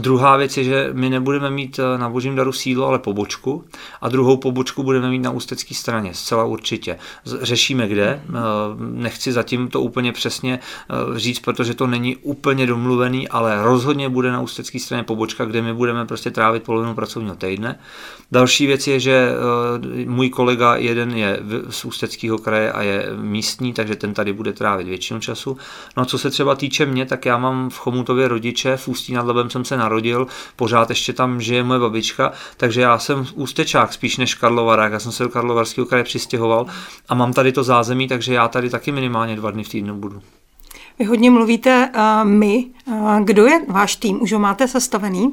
Druhá 0.00 0.36
věc 0.36 0.56
je, 0.56 0.64
že 0.64 0.90
my 0.92 1.10
nebudeme 1.10 1.50
mít 1.50 1.78
eh, 1.78 1.98
na 1.98 2.08
Božím 2.08 2.36
daru 2.36 2.52
sídlo, 2.52 2.86
ale 2.86 2.98
pobočku 2.98 3.64
a 4.00 4.08
druhou 4.08 4.36
pobočku 4.36 4.82
budeme 4.82 5.10
mít 5.10 5.18
na 5.18 5.30
ústecké 5.30 5.74
straně, 5.74 6.14
zcela 6.14 6.44
určitě. 6.44 6.98
Řešíme 7.24 7.88
kde, 7.88 8.22
eh, 8.28 8.32
nechci 8.78 9.32
zatím 9.32 9.68
to 9.68 9.80
úplně 9.80 10.12
přesně 10.12 10.58
eh, 10.58 11.18
říct, 11.18 11.38
protože 11.38 11.74
to 11.74 11.86
není 11.86 12.16
úplně 12.16 12.66
domluvený, 12.66 13.28
ale 13.28 13.62
rozhodně 13.62 14.08
bude 14.08 14.32
na 14.32 14.40
ústecké 14.40 14.78
straně 14.78 15.02
pobočka, 15.02 15.44
kde 15.44 15.62
my 15.62 15.74
budeme 15.74 16.06
prostě 16.06 16.30
trávit 16.30 16.62
polovinu 16.62 16.94
pracovního 16.94 17.36
týdne. 17.36 17.78
Další 18.32 18.66
věc 18.66 18.86
je, 18.86 19.00
že 19.00 19.32
můj 20.06 20.30
kolega 20.30 20.76
jeden 20.76 21.10
je 21.10 21.40
z 21.68 21.84
ústeckého 21.84 22.38
kraje 22.38 22.72
a 22.72 22.82
je 22.82 23.08
místní, 23.16 23.72
takže 23.72 23.96
ten 23.96 24.14
tady 24.14 24.32
bude 24.32 24.52
trávit 24.52 24.86
většinu 24.86 25.20
času. 25.20 25.56
No 25.96 26.02
a 26.02 26.06
co 26.06 26.18
se 26.18 26.30
třeba 26.30 26.54
týče 26.54 26.86
mě, 26.86 27.06
tak 27.06 27.26
já 27.26 27.38
mám 27.38 27.70
v 27.70 27.78
Chomutově 27.78 28.28
rodiče, 28.28 28.76
v 28.76 28.88
Ústí 28.88 29.12
nad 29.12 29.26
Labem 29.26 29.50
jsem 29.50 29.64
se 29.64 29.76
narodil, 29.76 29.87
pořád 30.56 30.90
ještě 30.90 31.12
tam 31.12 31.40
žije 31.40 31.64
moje 31.64 31.80
babička, 31.80 32.32
takže 32.56 32.80
já 32.80 32.98
jsem 32.98 33.26
ústečák 33.34 33.92
spíš 33.92 34.16
než 34.16 34.34
Karlovarák, 34.34 34.92
já 34.92 34.98
jsem 34.98 35.12
se 35.12 35.22
do 35.22 35.28
Karlovarského 35.28 35.86
kraje 35.86 36.04
přistěhoval 36.04 36.66
a 37.08 37.14
mám 37.14 37.32
tady 37.32 37.52
to 37.52 37.64
zázemí, 37.64 38.08
takže 38.08 38.34
já 38.34 38.48
tady 38.48 38.70
taky 38.70 38.92
minimálně 38.92 39.36
dva 39.36 39.50
dny 39.50 39.64
v 39.64 39.68
týdnu 39.68 39.94
budu. 39.94 40.22
Vy 40.98 41.04
hodně 41.04 41.30
mluvíte 41.30 41.90
uh, 41.96 42.28
my. 42.28 42.66
Uh, 42.86 43.20
kdo 43.20 43.46
je 43.46 43.60
váš 43.68 43.96
tým? 43.96 44.22
Už 44.22 44.32
ho 44.32 44.38
máte 44.38 44.68
sestavený? 44.68 45.32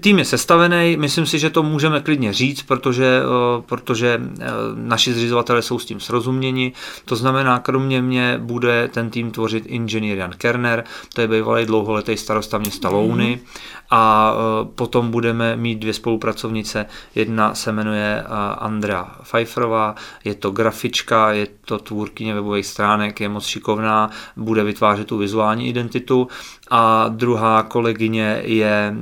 Tým 0.00 0.18
je 0.18 0.24
sestavený, 0.24 0.96
myslím 0.96 1.26
si, 1.26 1.38
že 1.38 1.50
to 1.50 1.62
můžeme 1.62 2.00
klidně 2.00 2.32
říct, 2.32 2.62
protože, 2.62 3.22
protože 3.66 4.20
naši 4.74 5.12
zřizovatelé 5.12 5.62
jsou 5.62 5.78
s 5.78 5.84
tím 5.84 6.00
srozuměni. 6.00 6.72
To 7.04 7.16
znamená, 7.16 7.58
kromě 7.58 8.02
mě 8.02 8.38
bude 8.42 8.88
ten 8.88 9.10
tým 9.10 9.30
tvořit 9.30 9.66
inženýr 9.66 10.18
Jan 10.18 10.32
Kerner, 10.38 10.84
to 11.14 11.20
je 11.20 11.28
bývalý 11.28 11.66
dlouholetý 11.66 12.16
starosta 12.16 12.58
města 12.58 12.88
Louny. 12.88 13.40
Mm-hmm 13.44 13.74
a 13.90 14.34
e, 14.34 14.64
potom 14.74 15.10
budeme 15.10 15.56
mít 15.56 15.78
dvě 15.78 15.92
spolupracovnice. 15.92 16.86
Jedna 17.14 17.54
se 17.54 17.72
jmenuje 17.72 18.24
Andrea 18.58 19.10
Pfeifferová, 19.22 19.94
je 20.24 20.34
to 20.34 20.50
grafička, 20.50 21.32
je 21.32 21.46
to 21.64 21.78
tvůrkyně 21.78 22.34
webových 22.34 22.66
stránek, 22.66 23.20
je 23.20 23.28
moc 23.28 23.46
šikovná, 23.46 24.10
bude 24.36 24.64
vytvářet 24.64 25.06
tu 25.06 25.18
vizuální 25.18 25.68
identitu 25.68 26.28
a 26.70 27.06
druhá 27.08 27.62
kolegyně 27.62 28.40
je 28.44 28.94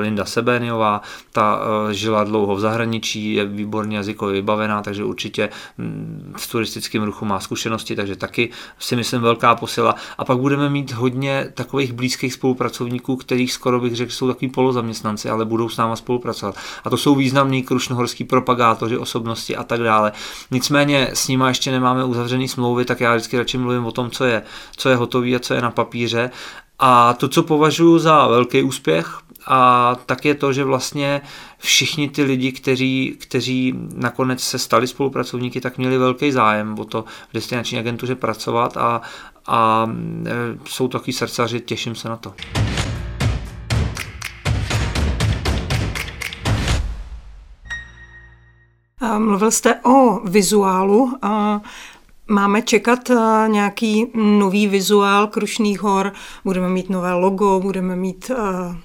Linda 0.00 0.24
Sebeniová, 0.24 1.00
ta 1.32 1.60
žila 1.90 2.24
dlouho 2.24 2.56
v 2.56 2.60
zahraničí, 2.60 3.34
je 3.34 3.44
výborně 3.44 3.96
jazykově 3.96 4.34
vybavená, 4.34 4.82
takže 4.82 5.04
určitě 5.04 5.48
mm, 5.78 6.34
v 6.36 6.50
turistickém 6.50 7.02
ruchu 7.02 7.24
má 7.24 7.40
zkušenosti, 7.40 7.96
takže 7.96 8.16
taky 8.16 8.50
si 8.78 8.96
myslím 8.96 9.20
velká 9.20 9.54
posila. 9.54 9.94
A 10.18 10.24
pak 10.24 10.38
budeme 10.38 10.70
mít 10.70 10.92
hodně 10.92 11.52
takových 11.54 11.92
blízkých 11.92 12.34
spolupracovníků, 12.34 13.16
kterých 13.16 13.52
skoro 13.52 13.80
bych 13.80 13.96
řekl, 13.96 14.12
jsou 14.12 14.28
takový 14.28 14.48
polozaměstnanci, 14.48 15.30
ale 15.30 15.44
budou 15.44 15.68
s 15.68 15.76
náma 15.76 15.96
spolupracovat. 15.96 16.54
A 16.84 16.90
to 16.90 16.96
jsou 16.96 17.14
významní 17.14 17.62
krušnohorský 17.62 18.24
propagátoři, 18.24 18.98
osobnosti 18.98 19.56
a 19.56 19.64
tak 19.64 19.80
dále. 19.80 20.12
Nicméně 20.50 21.10
s 21.14 21.28
nimi 21.28 21.44
ještě 21.48 21.70
nemáme 21.70 22.04
uzavřený 22.04 22.48
smlouvy, 22.48 22.84
tak 22.84 23.00
já 23.00 23.14
vždycky 23.14 23.38
radši 23.38 23.58
mluvím 23.58 23.86
o 23.86 23.92
tom, 23.92 24.10
co 24.10 24.24
je, 24.24 24.42
co 24.76 24.88
je 24.88 24.96
hotový 24.96 25.36
a 25.36 25.38
co 25.38 25.54
je 25.54 25.60
na 25.60 25.70
papíře. 25.70 26.30
A 26.78 27.12
to, 27.12 27.28
co 27.28 27.42
považuji 27.42 27.98
za 27.98 28.26
velký 28.26 28.62
úspěch, 28.62 29.18
a 29.46 29.94
tak 30.06 30.24
je 30.24 30.34
to, 30.34 30.52
že 30.52 30.64
vlastně 30.64 31.20
všichni 31.58 32.08
ty 32.08 32.22
lidi, 32.22 32.52
kteří, 32.52 33.16
kteří 33.20 33.74
nakonec 33.94 34.40
se 34.40 34.58
stali 34.58 34.86
spolupracovníky, 34.86 35.60
tak 35.60 35.78
měli 35.78 35.98
velký 35.98 36.32
zájem 36.32 36.78
o 36.78 36.84
to 36.84 37.04
v 37.30 37.34
destinační 37.34 37.78
agentuře 37.78 38.14
pracovat 38.14 38.76
a, 38.76 39.00
a 39.46 39.90
e, 40.26 40.30
jsou 40.64 40.88
takový 40.88 41.12
srdcaři, 41.12 41.60
těším 41.60 41.94
se 41.94 42.08
na 42.08 42.16
to. 42.16 42.34
Mluvil 49.18 49.50
jste 49.50 49.74
o 49.74 50.20
vizuálu. 50.28 51.18
Máme 52.30 52.62
čekat 52.62 53.10
nějaký 53.46 54.06
nový 54.14 54.66
vizuál 54.66 55.26
Krušných 55.26 55.82
hor, 55.82 56.12
budeme 56.44 56.68
mít 56.68 56.90
nové 56.90 57.12
logo, 57.12 57.60
budeme 57.60 57.96
mít 57.96 58.30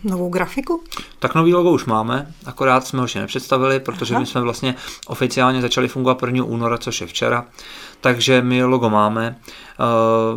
novou 0.04 0.30
grafiku? 0.30 0.84
Tak 1.20 1.36
nový 1.36 1.54
logo 1.54 1.72
už 1.72 1.86
máme, 1.86 2.34
akorát 2.46 2.88
jsme 2.88 3.00
ho 3.00 3.06
ještě 3.06 3.20
nepředstavili, 3.20 3.80
protože 3.80 4.14
Aha. 4.14 4.20
my 4.20 4.26
jsme 4.26 4.42
vlastně 4.42 4.76
oficiálně 5.08 5.62
začali 5.62 5.88
fungovat 5.88 6.24
1. 6.24 6.44
února, 6.44 6.78
což 6.78 7.02
je 7.02 7.08
včera 7.08 7.46
takže 8.06 8.42
my 8.42 8.64
logo 8.64 8.90
máme. 8.90 9.36
Eh, 9.46 9.84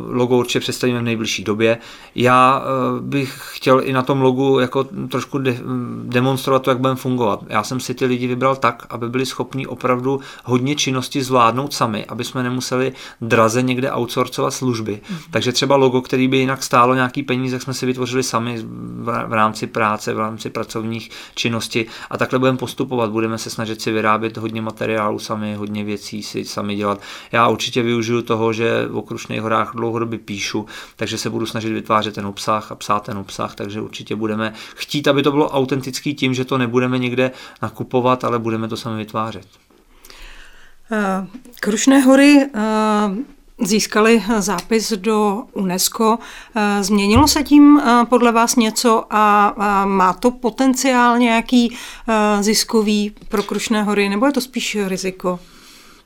logo 0.06 0.36
určitě 0.36 0.60
představíme 0.60 0.98
v 0.98 1.02
nejbližší 1.02 1.44
době. 1.44 1.78
Já 2.14 2.62
eh, 2.62 3.00
bych 3.00 3.40
chtěl 3.42 3.80
i 3.84 3.92
na 3.92 4.02
tom 4.02 4.20
logu 4.20 4.58
jako 4.58 4.84
trošku 4.84 5.38
de- 5.38 5.58
demonstrovat 6.02 6.62
to, 6.62 6.70
jak 6.70 6.78
budeme 6.78 6.96
fungovat. 6.96 7.44
Já 7.48 7.62
jsem 7.62 7.80
si 7.80 7.94
ty 7.94 8.04
lidi 8.04 8.26
vybral 8.26 8.56
tak, 8.56 8.86
aby 8.90 9.08
byli 9.08 9.26
schopni 9.26 9.66
opravdu 9.66 10.20
hodně 10.44 10.74
činnosti 10.76 11.22
zvládnout 11.22 11.74
sami, 11.74 12.04
aby 12.06 12.24
jsme 12.24 12.42
nemuseli 12.42 12.92
draze 13.20 13.62
někde 13.62 13.92
outsourcovat 13.92 14.54
služby. 14.54 15.00
Mm. 15.10 15.16
Takže 15.30 15.52
třeba 15.52 15.76
logo, 15.76 16.02
který 16.02 16.28
by 16.28 16.36
jinak 16.36 16.62
stálo 16.62 16.94
nějaký 16.94 17.22
peníze, 17.22 17.60
jsme 17.60 17.74
si 17.74 17.86
vytvořili 17.86 18.22
sami 18.22 18.58
v 19.26 19.32
rámci 19.32 19.66
práce, 19.66 20.14
v 20.14 20.18
rámci 20.18 20.50
pracovních 20.50 21.10
činností 21.34 21.86
a 22.10 22.18
takhle 22.18 22.38
budeme 22.38 22.58
postupovat. 22.58 23.10
Budeme 23.10 23.38
se 23.38 23.50
snažit 23.50 23.82
si 23.82 23.92
vyrábět 23.92 24.36
hodně 24.36 24.62
materiálu 24.62 25.18
sami, 25.18 25.54
hodně 25.54 25.84
věcí 25.84 26.22
si 26.22 26.44
sami 26.44 26.76
dělat. 26.76 27.00
Já 27.32 27.48
určitě 27.48 27.82
využiju 27.82 28.22
toho, 28.22 28.52
že 28.52 28.86
v 28.86 28.96
Okrušných 28.96 29.40
horách 29.40 29.72
dlouhodobě 29.74 30.18
píšu, 30.18 30.66
takže 30.96 31.18
se 31.18 31.30
budu 31.30 31.46
snažit 31.46 31.72
vytvářet 31.72 32.14
ten 32.14 32.26
obsah 32.26 32.72
a 32.72 32.74
psát 32.74 33.00
ten 33.00 33.18
obsah, 33.18 33.54
takže 33.54 33.80
určitě 33.80 34.16
budeme 34.16 34.54
chtít, 34.74 35.08
aby 35.08 35.22
to 35.22 35.30
bylo 35.30 35.50
autentický 35.50 36.14
tím, 36.14 36.34
že 36.34 36.44
to 36.44 36.58
nebudeme 36.58 36.98
někde 36.98 37.30
nakupovat, 37.62 38.24
ale 38.24 38.38
budeme 38.38 38.68
to 38.68 38.76
sami 38.76 38.96
vytvářet. 38.96 39.67
Eh, 40.90 41.26
Krušné 41.60 42.00
hory 42.00 42.42
eh, 42.42 42.60
získali 43.60 44.24
zápis 44.38 44.92
do 44.92 45.42
UNESCO. 45.52 46.18
Eh, 46.56 46.82
změnilo 46.84 47.28
se 47.28 47.42
tím 47.42 47.82
podle 48.08 48.32
vás 48.32 48.56
něco 48.56 49.04
a 49.10 49.54
má 49.84 50.12
to 50.12 50.30
potenciál 50.30 51.18
nějaký 51.18 51.76
ziskový 52.40 53.14
pro 53.28 53.42
Krušné 53.42 53.82
hory, 53.82 54.08
nebo 54.08 54.26
je 54.26 54.32
to 54.32 54.40
spíš 54.40 54.76
riziko? 54.86 55.40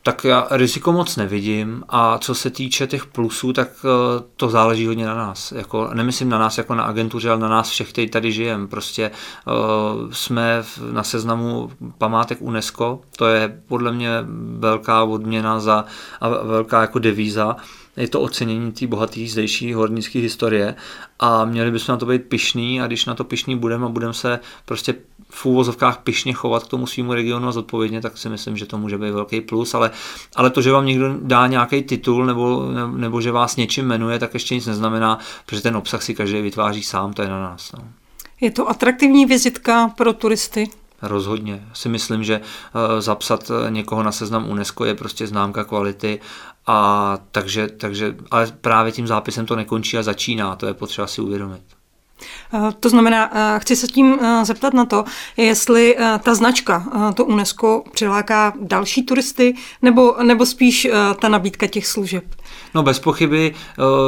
Tak 0.03 0.25
já 0.25 0.47
riziko 0.51 0.93
moc 0.93 1.17
nevidím 1.17 1.85
a 1.89 2.19
co 2.19 2.35
se 2.35 2.51
týče 2.51 2.87
těch 2.87 3.07
plusů, 3.07 3.53
tak 3.53 3.69
eh, 3.85 4.23
to 4.37 4.49
záleží 4.49 4.87
hodně 4.87 5.07
na 5.07 5.15
nás. 5.15 5.53
Jako, 5.53 5.91
nemyslím 5.95 6.29
na 6.29 6.39
nás 6.39 6.59
jako 6.59 6.75
na 6.75 6.85
agentuře, 6.85 7.31
ale 7.31 7.41
na 7.41 7.49
nás 7.49 7.71
všech, 7.71 7.93
kteří 7.93 8.09
tady 8.09 8.33
žijeme. 8.33 8.67
Prostě 8.67 9.11
uh, 9.47 10.11
jsme 10.11 10.65
na 10.93 11.03
seznamu 11.03 11.71
památek 11.99 12.39
UNESCO, 12.41 13.01
to 13.17 13.27
je 13.27 13.63
podle 13.69 13.93
mě 13.93 14.11
velká 14.59 15.05
odměna 15.05 15.61
za, 15.61 15.85
a 16.21 16.29
velká 16.29 16.81
jako 16.81 16.99
devíza 16.99 17.57
je 17.97 18.09
to 18.09 18.21
ocenění 18.21 18.73
té 18.73 18.87
bohaté 18.87 19.21
zdejší 19.27 19.73
hornické 19.73 20.19
historie 20.19 20.75
a 21.19 21.45
měli 21.45 21.71
bychom 21.71 21.93
na 21.93 21.97
to 21.97 22.07
být 22.07 22.23
pišný 22.23 22.81
a 22.81 22.87
když 22.87 23.07
na 23.07 23.15
to 23.15 23.25
pišný 23.25 23.57
budeme 23.57 23.87
a 23.87 23.89
budeme 23.89 24.15
se 24.15 24.41
prostě 24.65 24.95
v 25.31 25.47
úvozovkách 25.47 25.99
pišně 25.99 26.33
chovat 26.33 26.65
k 26.65 26.69
tomu 26.69 26.87
svýmu 26.87 27.15
regionu 27.15 27.49
a 27.49 27.53
zodpovědně, 27.53 28.01
tak 28.01 28.19
si 28.19 28.29
myslím, 28.29 28.57
že 28.57 28.67
to 28.67 28.79
může 28.79 28.99
být 28.99 29.11
velký 29.11 29.41
plus, 29.41 29.75
ale, 29.75 29.91
ale 30.37 30.51
to, 30.51 30.63
že 30.63 30.73
vám 30.73 30.87
někdo 30.87 31.15
dá 31.23 31.47
nějaký 31.47 31.83
titul 31.83 32.27
nebo, 32.27 32.69
nebo 32.97 33.21
že 33.21 33.33
vás 33.33 33.57
něčím 33.57 33.87
jmenuje, 33.87 34.19
tak 34.19 34.35
ještě 34.35 34.55
nic 34.55 34.67
neznamená, 34.67 35.19
protože 35.47 35.63
ten 35.63 35.77
obsah 35.77 36.03
si 36.03 36.15
každý 36.15 36.43
vytváří 36.43 36.83
sám, 36.83 37.13
to 37.13 37.23
je 37.23 37.29
na 37.29 37.41
nás. 37.41 37.73
No. 37.73 37.85
Je 38.41 38.51
to 38.51 38.69
atraktivní 38.69 39.27
vizitka 39.27 39.89
pro 39.89 40.13
turisty? 40.13 40.71
Rozhodně. 41.03 41.69
Si 41.73 41.89
myslím, 41.89 42.25
že 42.25 42.41
uh, 42.41 43.01
zapsat 43.01 43.51
někoho 43.69 44.03
na 44.03 44.13
seznam 44.13 44.51
UNESCO 44.51 44.85
je 44.85 44.95
prostě 44.95 45.27
známka 45.27 45.65
kvality 45.65 46.21
a 46.67 47.19
takže, 47.31 47.69
takže, 47.69 48.17
ale 48.31 48.53
právě 48.61 48.93
tím 48.93 49.07
zápisem 49.07 49.47
to 49.47 49.57
nekončí 49.57 49.99
a 49.99 50.03
začíná, 50.03 50.57
to 50.57 50.67
je 50.67 50.75
potřeba 50.75 51.07
si 51.07 51.21
uvědomit. 51.21 51.63
Eh, 52.55 52.73
to 52.81 52.89
znamená, 52.89 53.31
eh, 53.35 53.61
chci 53.61 53.77
se 53.77 53.87
tím 53.87 54.19
eh, 54.23 54.45
zeptat 54.45 54.75
na 54.75 54.85
to, 54.85 55.05
jestli 55.37 55.97
ta 56.23 56.35
značka, 56.35 56.85
to 57.15 57.25
UNESCO, 57.25 57.85
přiláká 57.93 58.53
další 58.61 59.03
turisty, 59.03 59.55
nebo, 59.83 60.17
nebo 60.23 60.47
spíš 60.47 60.89
ta 61.21 61.29
nabídka 61.29 61.67
těch 61.67 61.87
služeb? 61.87 62.25
No 62.75 62.83
bez 62.83 62.99
pochyby 62.99 63.55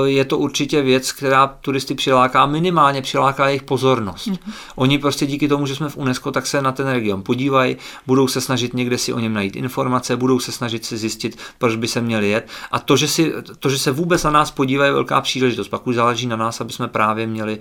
je 0.04 0.24
to 0.24 0.38
určitě 0.38 0.82
věc, 0.82 1.12
která 1.12 1.46
turisty 1.46 1.94
přiláká, 1.94 2.46
minimálně 2.46 3.02
přiláká 3.02 3.48
jejich 3.48 3.62
pozornost. 3.62 4.28
Mm-hmm. 4.28 4.52
Oni 4.76 4.98
prostě 4.98 5.26
díky 5.26 5.48
tomu, 5.48 5.66
že 5.66 5.76
jsme 5.76 5.88
v 5.88 5.96
UNESCO, 5.96 6.30
tak 6.30 6.46
se 6.46 6.62
na 6.62 6.72
ten 6.72 6.88
region 6.88 7.22
podívají, 7.22 7.76
budou 8.06 8.28
se 8.28 8.40
snažit 8.40 8.74
někde 8.74 8.98
si 8.98 9.12
o 9.12 9.18
něm 9.18 9.34
najít 9.34 9.56
informace, 9.56 10.16
budou 10.16 10.38
se 10.38 10.52
snažit 10.52 10.84
si 10.84 10.96
zjistit, 10.96 11.38
proč 11.58 11.76
by 11.76 11.88
se 11.88 12.00
měli 12.00 12.28
jet. 12.28 12.48
A 12.72 12.78
to, 12.78 12.96
že, 12.96 13.08
si, 13.08 13.32
to, 13.58 13.68
že 13.68 13.78
se 13.78 13.90
vůbec 13.90 14.24
na 14.24 14.30
nás 14.30 14.50
podívají, 14.50 14.88
je 14.88 14.92
velká 14.92 15.20
příležitost. 15.20 15.68
Pak 15.68 15.86
už 15.86 15.94
záleží 15.94 16.26
na 16.26 16.36
nás, 16.36 16.60
aby 16.60 16.72
jsme 16.72 16.88
právě 16.88 17.26
měli 17.26 17.58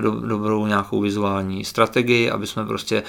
do, 0.00 0.10
dobrou 0.10 0.66
nějakou 0.66 1.00
vizuální 1.00 1.64
strategii, 1.64 2.30
aby 2.30 2.46
jsme 2.46 2.64
prostě 2.66 3.02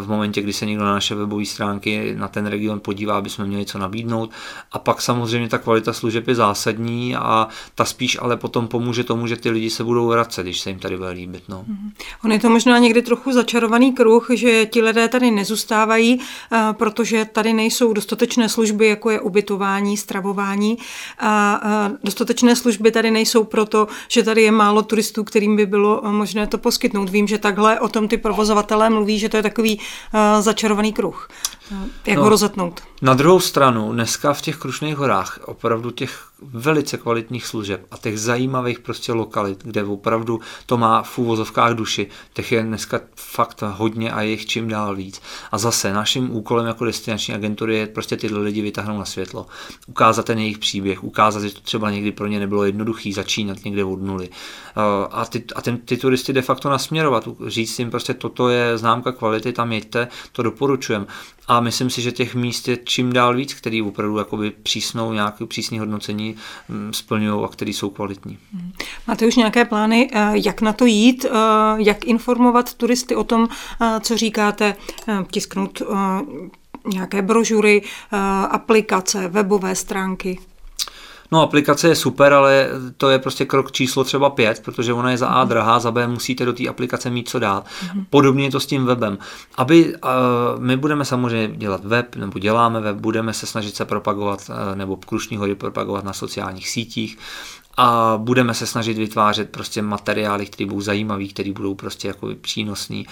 v 0.00 0.08
momentě, 0.08 0.42
kdy 0.42 0.52
se 0.52 0.66
někdo 0.66 0.84
na 0.84 0.92
naše 0.92 1.14
webové 1.14 1.44
stránky 1.44 2.14
na 2.18 2.28
ten 2.28 2.46
region 2.46 2.80
podívá, 2.80 3.18
aby 3.18 3.30
jsme 3.30 3.44
měli 3.44 3.64
co 3.64 3.78
nabídnout. 3.78 4.30
A 4.72 4.78
pak 4.78 5.02
samozřejmě 5.02 5.48
ta 5.48 5.58
kvalita 5.58 5.92
služeb 5.92 6.28
je 6.28 6.34
zásadní 6.34 6.73
a 7.16 7.48
ta 7.74 7.84
spíš 7.84 8.18
ale 8.20 8.36
potom 8.36 8.68
pomůže 8.68 9.04
tomu, 9.04 9.26
že 9.26 9.36
ty 9.36 9.50
lidi 9.50 9.70
se 9.70 9.84
budou 9.84 10.08
vracet, 10.08 10.42
když 10.42 10.60
se 10.60 10.70
jim 10.70 10.78
tady 10.78 10.96
bude 10.96 11.10
líbit. 11.10 11.42
No. 11.48 11.64
Mhm. 11.66 11.90
On 12.24 12.32
je 12.32 12.38
to 12.38 12.50
možná 12.50 12.78
někdy 12.78 13.02
trochu 13.02 13.32
začarovaný 13.32 13.92
kruh, 13.92 14.26
že 14.34 14.66
ti 14.66 14.82
lidé 14.82 15.08
tady 15.08 15.30
nezůstávají, 15.30 16.20
protože 16.72 17.24
tady 17.24 17.52
nejsou 17.52 17.92
dostatečné 17.92 18.48
služby, 18.48 18.86
jako 18.86 19.10
je 19.10 19.20
ubytování, 19.20 19.96
stravování. 19.96 20.78
A 21.18 21.60
dostatečné 22.04 22.56
služby 22.56 22.90
tady 22.90 23.10
nejsou 23.10 23.44
proto, 23.44 23.88
že 24.08 24.22
tady 24.22 24.42
je 24.42 24.50
málo 24.50 24.82
turistů, 24.82 25.24
kterým 25.24 25.56
by 25.56 25.66
bylo 25.66 26.02
možné 26.10 26.46
to 26.46 26.58
poskytnout. 26.58 27.10
Vím, 27.10 27.26
že 27.26 27.38
takhle 27.38 27.80
o 27.80 27.88
tom 27.88 28.08
ty 28.08 28.16
provozovatelé 28.16 28.90
mluví, 28.90 29.18
že 29.18 29.28
to 29.28 29.36
je 29.36 29.42
takový 29.42 29.80
začarovaný 30.40 30.92
kruh. 30.92 31.28
Jak 32.06 32.16
no, 32.16 32.22
ho 32.22 32.28
rozetnout? 32.28 32.80
Na 33.02 33.14
druhou 33.14 33.40
stranu, 33.40 33.92
dneska 33.92 34.32
v 34.32 34.42
těch 34.42 34.56
Krušných 34.56 34.96
horách 34.96 35.40
opravdu 35.44 35.90
těch 35.90 36.28
velice 36.42 36.96
kvalitních 36.96 37.46
služeb 37.46 37.86
a 37.90 37.96
těch 37.96 38.20
zajímavých 38.20 38.78
prostě 38.78 39.12
lokalit, 39.12 39.62
kde 39.64 39.84
opravdu 39.84 40.40
to 40.66 40.76
má 40.76 41.02
v 41.02 41.18
úvozovkách 41.18 41.74
duši, 41.74 42.06
těch 42.32 42.52
je 42.52 42.62
dneska 42.62 43.00
fakt 43.16 43.62
hodně 43.62 44.12
a 44.12 44.22
je 44.22 44.30
jich 44.30 44.46
čím 44.46 44.68
dál 44.68 44.96
víc. 44.96 45.22
A 45.52 45.58
zase 45.58 45.92
naším 45.92 46.36
úkolem 46.36 46.66
jako 46.66 46.84
destinační 46.84 47.34
agentury 47.34 47.76
je 47.76 47.86
prostě 47.86 48.16
tyhle 48.16 48.40
lidi 48.40 48.62
vytáhnout 48.62 48.98
na 48.98 49.04
světlo, 49.04 49.46
ukázat 49.86 50.26
ten 50.26 50.38
jejich 50.38 50.58
příběh, 50.58 51.04
ukázat, 51.04 51.42
že 51.42 51.54
to 51.54 51.60
třeba 51.60 51.90
někdy 51.90 52.12
pro 52.12 52.26
ně 52.26 52.40
nebylo 52.40 52.64
jednoduchý 52.64 53.12
začínat 53.12 53.64
někde 53.64 53.84
od 53.84 54.02
nuly. 54.02 54.28
A 55.10 55.24
ty, 55.24 55.44
a 55.56 55.62
ten, 55.62 55.78
ty 55.78 55.96
turisty 55.96 56.32
de 56.32 56.42
facto 56.42 56.70
nasměrovat, 56.70 57.28
říct 57.46 57.78
jim 57.78 57.90
prostě 57.90 58.14
toto 58.14 58.48
je 58.48 58.78
známka 58.78 59.12
kvality, 59.12 59.52
tam 59.52 59.72
jeďte, 59.72 60.08
to 60.32 60.42
doporučujem. 60.42 61.06
A 61.48 61.60
myslím 61.60 61.90
si, 61.90 62.02
že 62.02 62.12
těch 62.12 62.34
míst 62.34 62.68
je 62.68 62.78
čím 62.84 63.12
dál 63.12 63.36
víc, 63.36 63.54
který 63.54 63.82
opravdu 63.82 64.18
jakoby 64.18 64.50
přísnou, 64.50 65.12
nějaké 65.12 65.46
přísné 65.46 65.78
hodnocení 65.78 66.36
mm, 66.68 66.92
splňují 66.92 67.44
a 67.44 67.48
který 67.48 67.72
jsou 67.72 67.90
kvalitní. 67.90 68.38
Hmm. 68.52 68.72
Máte 69.08 69.26
už 69.26 69.36
nějaké 69.36 69.64
plány, 69.64 70.10
eh, 70.12 70.30
jak 70.34 70.60
na 70.60 70.72
to 70.72 70.86
jít, 70.86 71.24
eh, 71.24 71.30
jak 71.76 72.04
informovat 72.04 72.74
turisty 72.74 73.16
o 73.16 73.24
tom, 73.24 73.48
eh, 73.80 74.00
co 74.00 74.16
říkáte, 74.16 74.76
tisknout 75.30 75.82
nějaké 76.92 77.22
brožury, 77.22 77.82
aplikace, 78.50 79.28
webové 79.28 79.74
stránky? 79.74 80.38
No 81.34 81.42
aplikace 81.42 81.88
je 81.88 81.96
super, 81.96 82.32
ale 82.32 82.68
to 82.96 83.10
je 83.10 83.18
prostě 83.18 83.44
krok 83.44 83.72
číslo 83.72 84.04
třeba 84.04 84.30
pět, 84.30 84.62
protože 84.64 84.92
ona 84.92 85.10
je 85.10 85.18
za 85.18 85.28
A 85.28 85.44
drahá, 85.44 85.78
za 85.78 85.90
B 85.90 86.06
musíte 86.06 86.44
do 86.44 86.52
té 86.52 86.68
aplikace 86.68 87.10
mít 87.10 87.28
co 87.28 87.38
dát. 87.38 87.66
Mm-hmm. 87.66 88.04
Podobně 88.10 88.44
je 88.44 88.50
to 88.50 88.60
s 88.60 88.66
tím 88.66 88.84
webem. 88.84 89.18
Aby 89.54 89.94
uh, 89.94 90.00
my 90.58 90.76
budeme 90.76 91.04
samozřejmě 91.04 91.56
dělat 91.56 91.84
web, 91.84 92.16
nebo 92.16 92.38
děláme 92.38 92.80
web, 92.80 92.96
budeme 92.96 93.32
se 93.32 93.46
snažit 93.46 93.76
se 93.76 93.84
propagovat, 93.84 94.40
uh, 94.48 94.76
nebo 94.76 94.96
Krušní 94.96 95.36
hory 95.36 95.54
propagovat 95.54 96.04
na 96.04 96.12
sociálních 96.12 96.68
sítích, 96.68 97.18
a 97.76 98.14
budeme 98.16 98.54
se 98.54 98.66
snažit 98.66 98.98
vytvářet 98.98 99.50
prostě 99.50 99.82
materiály, 99.82 100.46
které 100.46 100.66
budou 100.66 100.80
zajímavé, 100.80 101.24
které 101.24 101.52
budou 101.52 101.74
prostě 101.74 102.08
jako 102.08 102.28
přínosný, 102.40 103.06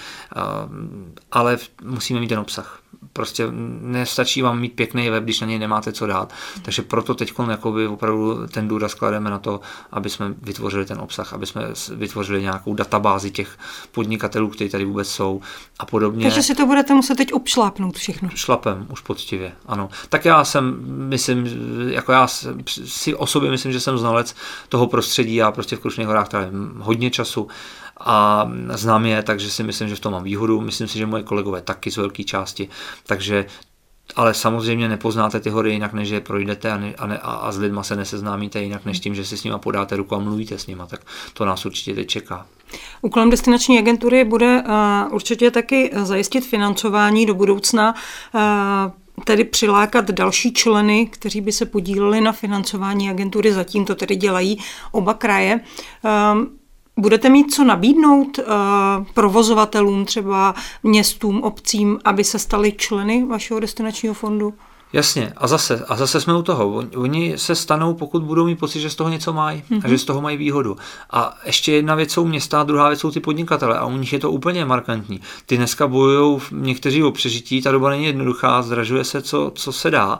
ale 1.32 1.58
musíme 1.84 2.20
mít 2.20 2.28
ten 2.28 2.38
obsah. 2.38 2.81
Prostě 3.12 3.48
nestačí 3.80 4.42
vám 4.42 4.60
mít 4.60 4.72
pěkný 4.72 5.10
web, 5.10 5.24
když 5.24 5.40
na 5.40 5.46
něj 5.46 5.58
nemáte 5.58 5.92
co 5.92 6.06
dát. 6.06 6.32
Takže 6.62 6.82
proto 6.82 7.14
teď 7.14 7.32
opravdu 7.88 8.46
ten 8.46 8.68
důraz 8.68 8.94
klademe 8.94 9.30
na 9.30 9.38
to, 9.38 9.60
aby 9.92 10.10
jsme 10.10 10.34
vytvořili 10.42 10.86
ten 10.86 10.98
obsah, 11.00 11.32
aby 11.32 11.46
jsme 11.46 11.62
vytvořili 11.94 12.42
nějakou 12.42 12.74
databázi 12.74 13.30
těch 13.30 13.58
podnikatelů, 13.92 14.48
kteří 14.48 14.70
tady 14.70 14.84
vůbec 14.84 15.08
jsou 15.08 15.40
a 15.78 15.86
podobně. 15.86 16.26
Takže 16.26 16.42
si 16.42 16.54
to 16.54 16.66
budete 16.66 16.94
muset 16.94 17.14
teď 17.14 17.32
obšlápnout 17.32 17.96
všechno. 17.96 18.28
Šlapem, 18.34 18.86
už 18.92 19.00
poctivě, 19.00 19.52
ano. 19.66 19.90
Tak 20.08 20.24
já 20.24 20.44
jsem, 20.44 20.76
myslím, 20.86 21.46
jako 21.88 22.12
já 22.12 22.26
si 22.66 23.14
o 23.14 23.26
sobě 23.26 23.50
myslím, 23.50 23.72
že 23.72 23.80
jsem 23.80 23.98
znalec 23.98 24.34
toho 24.68 24.86
prostředí. 24.86 25.34
Já 25.34 25.52
prostě 25.52 25.76
v 25.76 25.80
Krušných 25.80 26.06
horách 26.06 26.28
trávím 26.28 26.72
hodně 26.78 27.10
času 27.10 27.48
a 28.04 28.50
znám 28.74 29.06
je, 29.06 29.22
takže 29.22 29.50
si 29.50 29.62
myslím, 29.62 29.88
že 29.88 29.94
v 29.94 30.00
tom 30.00 30.12
mám 30.12 30.24
výhodu. 30.24 30.60
Myslím 30.60 30.88
si, 30.88 30.98
že 30.98 31.06
moje 31.06 31.22
kolegové 31.22 31.62
taky 31.62 31.90
z 31.90 31.96
velké 31.96 32.24
části, 32.24 32.68
takže 33.06 33.46
ale 34.16 34.34
samozřejmě 34.34 34.88
nepoznáte 34.88 35.40
ty 35.40 35.50
hory 35.50 35.72
jinak, 35.72 35.92
než 35.92 36.08
je 36.08 36.20
projdete 36.20 36.72
a, 36.72 36.76
ne, 36.76 36.94
a, 36.98 37.06
ne, 37.06 37.18
a, 37.22 37.52
s 37.52 37.58
lidma 37.58 37.82
se 37.82 37.96
neseznámíte 37.96 38.62
jinak, 38.62 38.84
než 38.84 39.00
tím, 39.00 39.14
že 39.14 39.24
si 39.24 39.36
s 39.36 39.44
nima 39.44 39.58
podáte 39.58 39.96
ruku 39.96 40.14
a 40.14 40.18
mluvíte 40.18 40.58
s 40.58 40.66
nima, 40.66 40.86
tak 40.86 41.00
to 41.32 41.44
nás 41.44 41.66
určitě 41.66 41.94
teď 41.94 42.08
čeká. 42.08 42.46
Úkolem 43.02 43.30
destinační 43.30 43.78
agentury 43.78 44.24
bude 44.24 44.62
uh, 44.62 45.14
určitě 45.14 45.50
taky 45.50 45.90
zajistit 46.02 46.40
financování 46.40 47.26
do 47.26 47.34
budoucna. 47.34 47.94
Uh, 48.34 48.92
tedy 49.24 49.44
přilákat 49.44 50.10
další 50.10 50.52
členy, 50.52 51.06
kteří 51.06 51.40
by 51.40 51.52
se 51.52 51.66
podíleli 51.66 52.20
na 52.20 52.32
financování 52.32 53.10
agentury, 53.10 53.52
zatím 53.52 53.84
to 53.84 53.94
tedy 53.94 54.16
dělají 54.16 54.58
oba 54.92 55.14
kraje. 55.14 55.60
Ehm, 56.04 56.46
budete 56.96 57.28
mít 57.28 57.54
co 57.54 57.64
nabídnout 57.64 58.38
uh, 58.38 58.44
provozovatelům, 59.14 60.04
třeba 60.04 60.54
městům, 60.82 61.42
obcím, 61.42 61.98
aby 62.04 62.24
se 62.24 62.38
stali 62.38 62.72
členy 62.72 63.26
vašeho 63.26 63.60
destinačního 63.60 64.14
fondu? 64.14 64.54
Jasně, 64.92 65.32
a 65.36 65.46
zase, 65.46 65.84
a 65.88 65.96
zase 65.96 66.20
jsme 66.20 66.34
u 66.34 66.42
toho. 66.42 66.84
Oni 66.96 67.38
se 67.38 67.54
stanou, 67.54 67.94
pokud 67.94 68.22
budou 68.22 68.44
mít 68.44 68.58
pocit, 68.58 68.80
že 68.80 68.90
z 68.90 68.94
toho 68.94 69.10
něco 69.10 69.32
mají 69.32 69.62
mm-hmm. 69.70 69.80
a 69.84 69.88
že 69.88 69.98
z 69.98 70.04
toho 70.04 70.20
mají 70.20 70.36
výhodu. 70.36 70.76
A 71.10 71.38
ještě 71.46 71.72
jedna 71.72 71.94
věc 71.94 72.12
jsou 72.12 72.24
města, 72.24 72.60
a 72.60 72.64
druhá 72.64 72.88
věc 72.88 73.00
jsou 73.00 73.10
ty 73.10 73.20
podnikatele 73.20 73.78
a 73.78 73.86
u 73.86 73.96
nich 73.96 74.12
je 74.12 74.18
to 74.18 74.30
úplně 74.30 74.64
markantní. 74.64 75.20
Ty 75.46 75.56
dneska 75.56 75.86
bojují 75.86 76.40
někteří 76.50 77.02
o 77.02 77.10
přežití, 77.10 77.62
ta 77.62 77.72
doba 77.72 77.90
není 77.90 78.04
jednoduchá, 78.04 78.62
zdražuje 78.62 79.04
se, 79.04 79.22
co, 79.22 79.52
co 79.54 79.72
se 79.72 79.90
dá 79.90 80.18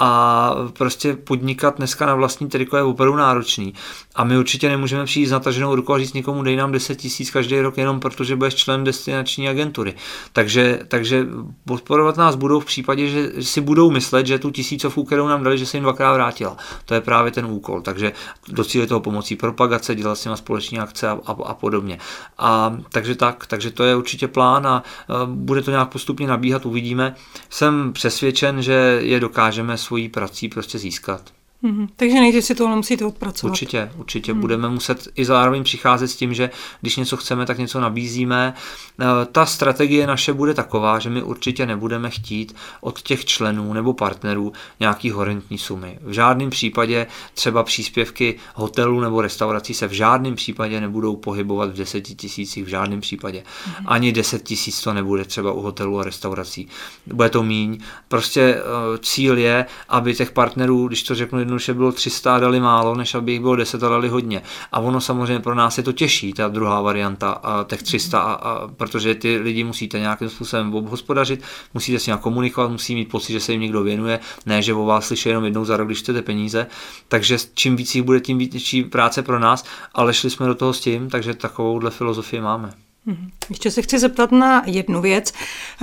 a 0.00 0.54
prostě 0.72 1.14
podnikat 1.14 1.76
dneska 1.76 2.06
na 2.06 2.14
vlastní 2.14 2.48
triko 2.48 2.76
je 2.76 2.82
opravdu 2.82 3.16
náročný. 3.16 3.74
A 4.14 4.24
my 4.24 4.38
určitě 4.38 4.68
nemůžeme 4.68 5.04
přijít 5.04 5.26
s 5.26 5.30
nataženou 5.30 5.74
rukou 5.74 5.92
a 5.92 5.98
říct 5.98 6.12
někomu 6.12 6.42
dej 6.42 6.56
nám 6.56 6.72
10 6.72 6.94
tisíc 6.94 7.30
každý 7.30 7.60
rok 7.60 7.78
jenom 7.78 8.00
protože 8.00 8.36
budeš 8.36 8.54
člen 8.54 8.84
destinační 8.84 9.48
agentury. 9.48 9.94
Takže, 10.32 10.78
takže 10.88 11.26
podporovat 11.64 12.16
nás 12.16 12.36
budou 12.36 12.60
v 12.60 12.64
případě, 12.64 13.08
že 13.08 13.32
si 13.40 13.60
budou 13.60 13.90
myslet, 13.90 14.26
že 14.26 14.38
tu 14.38 14.50
tisícovku, 14.50 15.04
kterou 15.04 15.28
nám 15.28 15.44
dali, 15.44 15.58
že 15.58 15.66
se 15.66 15.76
jim 15.76 15.84
dvakrát 15.84 16.12
vrátila. 16.12 16.56
To 16.84 16.94
je 16.94 17.00
právě 17.00 17.32
ten 17.32 17.46
úkol. 17.46 17.80
Takže 17.80 18.12
docílit 18.48 18.86
toho 18.86 19.00
pomocí 19.00 19.36
propagace, 19.36 19.94
dělat 19.94 20.14
s 20.14 20.24
nimi 20.24 20.36
společní 20.36 20.78
akce 20.78 21.08
a, 21.08 21.18
a, 21.26 21.32
a 21.32 21.54
podobně. 21.54 21.98
A 22.38 22.76
takže 22.88 23.14
tak, 23.14 23.46
takže 23.46 23.70
to 23.70 23.84
je 23.84 23.96
určitě 23.96 24.28
plán 24.28 24.66
a, 24.66 24.70
a 24.70 24.82
bude 25.26 25.62
to 25.62 25.70
nějak 25.70 25.88
postupně 25.88 26.26
nabíhat, 26.26 26.66
uvidíme. 26.66 27.14
Jsem 27.50 27.92
přesvědčen, 27.92 28.62
že 28.62 28.98
je 29.02 29.20
dokážeme 29.20 29.78
svojí 29.90 30.08
prací 30.08 30.48
prostě 30.48 30.78
získat. 30.78 31.32
Mm-hmm. 31.64 31.88
Takže 31.96 32.14
nejdřív 32.14 32.44
si 32.44 32.54
tohle 32.54 32.76
musíte 32.76 33.04
odpracovat. 33.04 33.50
Určitě, 33.50 33.90
určitě. 33.96 34.34
Mm. 34.34 34.40
Budeme 34.40 34.68
muset 34.68 35.08
i 35.16 35.24
zároveň 35.24 35.64
přicházet 35.64 36.08
s 36.08 36.16
tím, 36.16 36.34
že 36.34 36.50
když 36.80 36.96
něco 36.96 37.16
chceme, 37.16 37.46
tak 37.46 37.58
něco 37.58 37.80
nabízíme. 37.80 38.54
Eh, 39.00 39.04
ta 39.32 39.46
strategie 39.46 40.06
naše 40.06 40.32
bude 40.32 40.54
taková, 40.54 40.98
že 40.98 41.10
my 41.10 41.22
určitě 41.22 41.66
nebudeme 41.66 42.10
chtít 42.10 42.56
od 42.80 43.02
těch 43.02 43.24
členů 43.24 43.72
nebo 43.72 43.92
partnerů 43.92 44.52
nějaký 44.80 45.10
horentní 45.10 45.58
sumy. 45.58 45.98
V 46.02 46.12
žádném 46.12 46.50
případě 46.50 47.06
třeba 47.34 47.62
příspěvky 47.62 48.38
hotelů 48.54 49.00
nebo 49.00 49.20
restaurací 49.20 49.74
se 49.74 49.86
v 49.86 49.92
žádném 49.92 50.34
případě 50.34 50.80
nebudou 50.80 51.16
pohybovat 51.16 51.70
v 51.70 51.76
deseti 51.76 52.14
tisících, 52.14 52.64
v 52.64 52.68
žádném 52.68 53.00
případě. 53.00 53.42
Mm. 53.66 53.86
Ani 53.86 54.12
deset 54.12 54.42
tisíc 54.42 54.82
to 54.82 54.92
nebude 54.92 55.24
třeba 55.24 55.52
u 55.52 55.60
hotelů 55.60 56.00
a 56.00 56.04
restaurací. 56.04 56.68
Bude 57.06 57.28
to 57.28 57.42
míň. 57.42 57.78
Prostě 58.08 58.40
eh, 58.40 58.62
cíl 58.98 59.38
je, 59.38 59.66
aby 59.88 60.14
těch 60.14 60.30
partnerů, 60.30 60.88
když 60.88 61.02
to 61.02 61.14
řeknu 61.14 61.49
jednoduše 61.50 61.74
bylo 61.74 61.92
300 61.92 62.36
a 62.36 62.38
dali 62.38 62.60
málo, 62.60 62.94
než 62.94 63.14
aby 63.14 63.32
jich 63.32 63.40
bylo 63.40 63.56
10 63.56 63.82
a 63.82 63.88
dali 63.88 64.08
hodně. 64.08 64.42
A 64.72 64.80
ono 64.80 65.00
samozřejmě 65.00 65.40
pro 65.40 65.54
nás 65.54 65.78
je 65.78 65.84
to 65.84 65.92
těžší, 65.92 66.32
ta 66.32 66.48
druhá 66.48 66.80
varianta, 66.80 67.30
a 67.30 67.64
těch 67.64 67.82
300, 67.82 68.20
a, 68.20 68.32
a, 68.32 68.68
protože 68.68 69.14
ty 69.14 69.36
lidi 69.38 69.64
musíte 69.64 69.98
nějakým 69.98 70.28
způsobem 70.28 70.74
obhospodařit, 70.74 71.42
musíte 71.74 71.98
s 71.98 72.06
nimi 72.06 72.18
komunikovat, 72.20 72.70
musí 72.70 72.94
mít 72.94 73.08
pocit, 73.08 73.32
že 73.32 73.40
se 73.40 73.52
jim 73.52 73.60
někdo 73.60 73.82
věnuje, 73.82 74.20
ne, 74.46 74.62
že 74.62 74.74
o 74.74 74.84
vás 74.84 75.06
slyší 75.06 75.28
jenom 75.28 75.44
jednou 75.44 75.64
za 75.64 75.76
rok, 75.76 75.88
když 75.88 75.98
chcete 75.98 76.22
peníze. 76.22 76.66
Takže 77.08 77.38
čím 77.54 77.76
víc 77.76 77.94
jich 77.94 78.04
bude, 78.04 78.20
tím 78.20 78.38
větší 78.38 78.84
práce 78.84 79.22
pro 79.22 79.38
nás, 79.38 79.64
ale 79.94 80.14
šli 80.14 80.30
jsme 80.30 80.46
do 80.46 80.54
toho 80.54 80.72
s 80.72 80.80
tím, 80.80 81.10
takže 81.10 81.34
takovouhle 81.34 81.90
filozofii 81.90 82.40
máme. 82.40 82.89
Mhm. 83.06 83.30
Ještě 83.48 83.70
se 83.70 83.82
chci 83.82 83.98
zeptat 83.98 84.32
na 84.32 84.62
jednu 84.66 85.00
věc. 85.00 85.32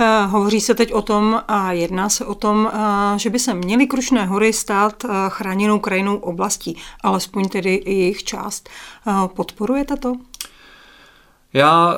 Eh, 0.00 0.26
hovoří 0.26 0.60
se 0.60 0.74
teď 0.74 0.92
o 0.92 1.02
tom 1.02 1.42
a 1.48 1.72
jedná 1.72 2.08
se 2.08 2.24
o 2.24 2.34
tom, 2.34 2.70
eh, 2.72 3.18
že 3.18 3.30
by 3.30 3.38
se 3.38 3.54
měly 3.54 3.86
Krušné 3.86 4.26
hory 4.26 4.52
stát 4.52 5.04
eh, 5.04 5.08
chráněnou 5.28 5.78
krajinou 5.78 6.16
oblastí, 6.16 6.76
alespoň 7.02 7.48
tedy 7.48 7.82
jejich 7.86 8.24
část. 8.24 8.68
Podporujete 9.26 9.96
to? 9.96 10.12
Já 11.52 11.94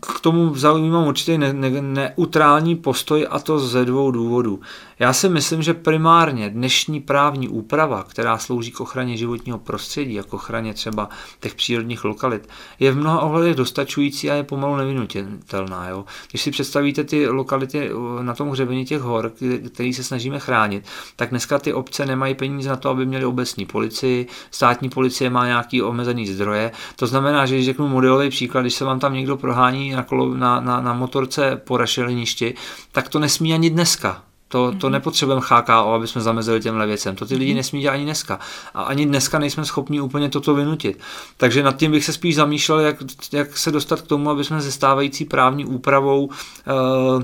k 0.00 0.20
tomu 0.20 0.54
zaujímám 0.54 1.06
určitě 1.06 1.38
ne, 1.38 1.52
ne, 1.52 1.70
neutrální 1.70 2.76
postoj 2.76 3.26
a 3.30 3.38
to 3.38 3.58
ze 3.58 3.84
dvou 3.84 4.10
důvodů. 4.10 4.60
Já 4.98 5.12
si 5.12 5.28
myslím, 5.28 5.62
že 5.62 5.74
primárně 5.74 6.50
dnešní 6.50 7.00
právní 7.00 7.48
úprava, 7.48 8.02
která 8.02 8.38
slouží 8.38 8.70
k 8.70 8.80
ochraně 8.80 9.16
životního 9.16 9.58
prostředí, 9.58 10.14
jako 10.14 10.36
ochraně 10.36 10.74
třeba 10.74 11.08
těch 11.40 11.54
přírodních 11.54 12.04
lokalit, 12.04 12.48
je 12.80 12.92
v 12.92 12.96
mnoha 12.96 13.20
ohledech 13.20 13.54
dostačující 13.54 14.30
a 14.30 14.34
je 14.34 14.42
pomalu 14.42 14.76
nevinutelná. 14.76 15.88
Jo? 15.88 16.04
Když 16.30 16.42
si 16.42 16.50
představíte 16.50 17.04
ty 17.04 17.28
lokality 17.28 17.90
eh, 17.90 18.22
na 18.22 18.34
tom 18.34 18.50
hřebení 18.50 18.84
těch 18.84 19.00
hor, 19.00 19.32
který 19.72 19.94
se 19.94 20.04
snažíme 20.04 20.38
chránit, 20.38 20.84
tak 21.16 21.30
dneska 21.30 21.58
ty 21.58 21.72
obce 21.72 22.06
nemají 22.06 22.34
peníze 22.34 22.68
na 22.68 22.76
to, 22.76 22.90
aby 22.90 23.06
měli 23.06 23.24
obecní 23.24 23.66
policii, 23.66 24.26
státní 24.50 24.88
policie 24.88 25.30
má 25.30 25.46
nějaký 25.46 25.82
omezený 25.82 26.26
zdroje. 26.26 26.72
To 26.96 27.06
znamená, 27.06 27.46
že 27.46 27.54
když 27.54 27.66
řeknu 27.66 27.88
modelový 27.88 28.30
příklad, 28.30 28.60
když 28.60 28.74
se 28.74 28.84
vám 28.84 29.00
tam 29.00 29.14
někdo 29.14 29.36
prohání 29.36 29.87
na, 29.92 30.02
kolo, 30.02 30.34
na, 30.34 30.60
na, 30.60 30.80
na 30.80 30.92
motorce 30.92 31.56
po 31.56 31.76
rašeliništi, 31.76 32.54
tak 32.92 33.08
to 33.08 33.18
nesmí 33.18 33.54
ani 33.54 33.70
dneska. 33.70 34.22
To, 34.48 34.72
to 34.72 34.86
mhm. 34.86 34.92
nepotřebujeme 34.92 35.42
HKO, 35.44 35.92
aby 35.94 36.06
jsme 36.06 36.20
zamezili 36.20 36.60
těmhle 36.60 36.86
věcem. 36.86 37.16
To 37.16 37.26
ty 37.26 37.36
lidi 37.36 37.50
mhm. 37.50 37.56
nesmí 37.56 37.80
dělat 37.80 37.94
ani 37.94 38.04
dneska. 38.04 38.38
A 38.74 38.82
ani 38.82 39.06
dneska 39.06 39.38
nejsme 39.38 39.64
schopni 39.64 40.00
úplně 40.00 40.28
toto 40.28 40.54
vynutit. 40.54 41.00
Takže 41.36 41.62
nad 41.62 41.76
tím 41.76 41.90
bych 41.90 42.04
se 42.04 42.12
spíš 42.12 42.34
zamýšlel, 42.34 42.80
jak, 42.80 42.96
jak 43.32 43.56
se 43.56 43.70
dostat 43.70 44.00
k 44.00 44.06
tomu, 44.06 44.30
aby 44.30 44.44
jsme 44.44 44.60
ze 44.60 44.72
stávající 44.72 45.24
právní 45.24 45.64
úpravou 45.64 46.24
uh, 46.24 47.22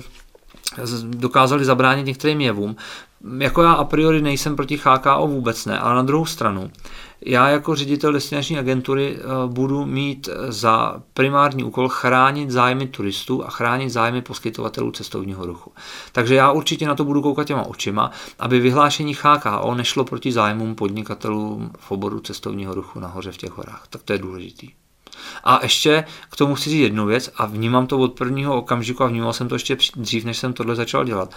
dokázali 1.02 1.64
zabránit 1.64 2.06
některým 2.06 2.40
jevům. 2.40 2.76
Jako 3.38 3.62
já 3.62 3.72
a 3.72 3.84
priori 3.84 4.22
nejsem 4.22 4.56
proti 4.56 4.80
HKO 4.84 5.26
vůbec 5.26 5.66
ne, 5.66 5.78
ale 5.78 5.94
na 5.94 6.02
druhou 6.02 6.26
stranu, 6.26 6.70
já 7.26 7.48
jako 7.48 7.74
ředitel 7.74 8.12
destinační 8.12 8.58
agentury 8.58 9.16
eh, 9.16 9.22
budu 9.46 9.86
mít 9.86 10.28
za 10.48 11.02
primární 11.14 11.64
úkol 11.64 11.88
chránit 11.88 12.50
zájmy 12.50 12.86
turistů 12.86 13.46
a 13.46 13.50
chránit 13.50 13.90
zájmy 13.90 14.22
poskytovatelů 14.22 14.90
cestovního 14.90 15.46
ruchu. 15.46 15.72
Takže 16.12 16.34
já 16.34 16.52
určitě 16.52 16.86
na 16.86 16.94
to 16.94 17.04
budu 17.04 17.22
koukat 17.22 17.46
těma 17.46 17.62
očima, 17.62 18.10
aby 18.38 18.60
vyhlášení 18.60 19.16
HKO 19.22 19.74
nešlo 19.74 20.04
proti 20.04 20.32
zájmům 20.32 20.74
podnikatelů 20.74 21.70
v 21.78 21.90
oboru 21.90 22.20
cestovního 22.20 22.74
ruchu 22.74 23.00
nahoře 23.00 23.32
v 23.32 23.36
těch 23.36 23.52
horách. 23.52 23.86
Tak 23.90 24.02
to 24.02 24.12
je 24.12 24.18
důležitý. 24.18 24.70
A 25.44 25.60
ještě 25.62 26.04
k 26.30 26.36
tomu 26.36 26.54
chci 26.54 26.70
říct 26.70 26.80
jednu 26.80 27.06
věc 27.06 27.30
a 27.36 27.46
vnímám 27.46 27.86
to 27.86 27.98
od 27.98 28.12
prvního 28.12 28.56
okamžiku 28.56 29.04
a 29.04 29.06
vnímal 29.06 29.32
jsem 29.32 29.48
to 29.48 29.54
ještě 29.54 29.76
dřív, 29.96 30.24
než 30.24 30.38
jsem 30.38 30.52
tohle 30.52 30.74
začal 30.74 31.04
dělat. 31.04 31.34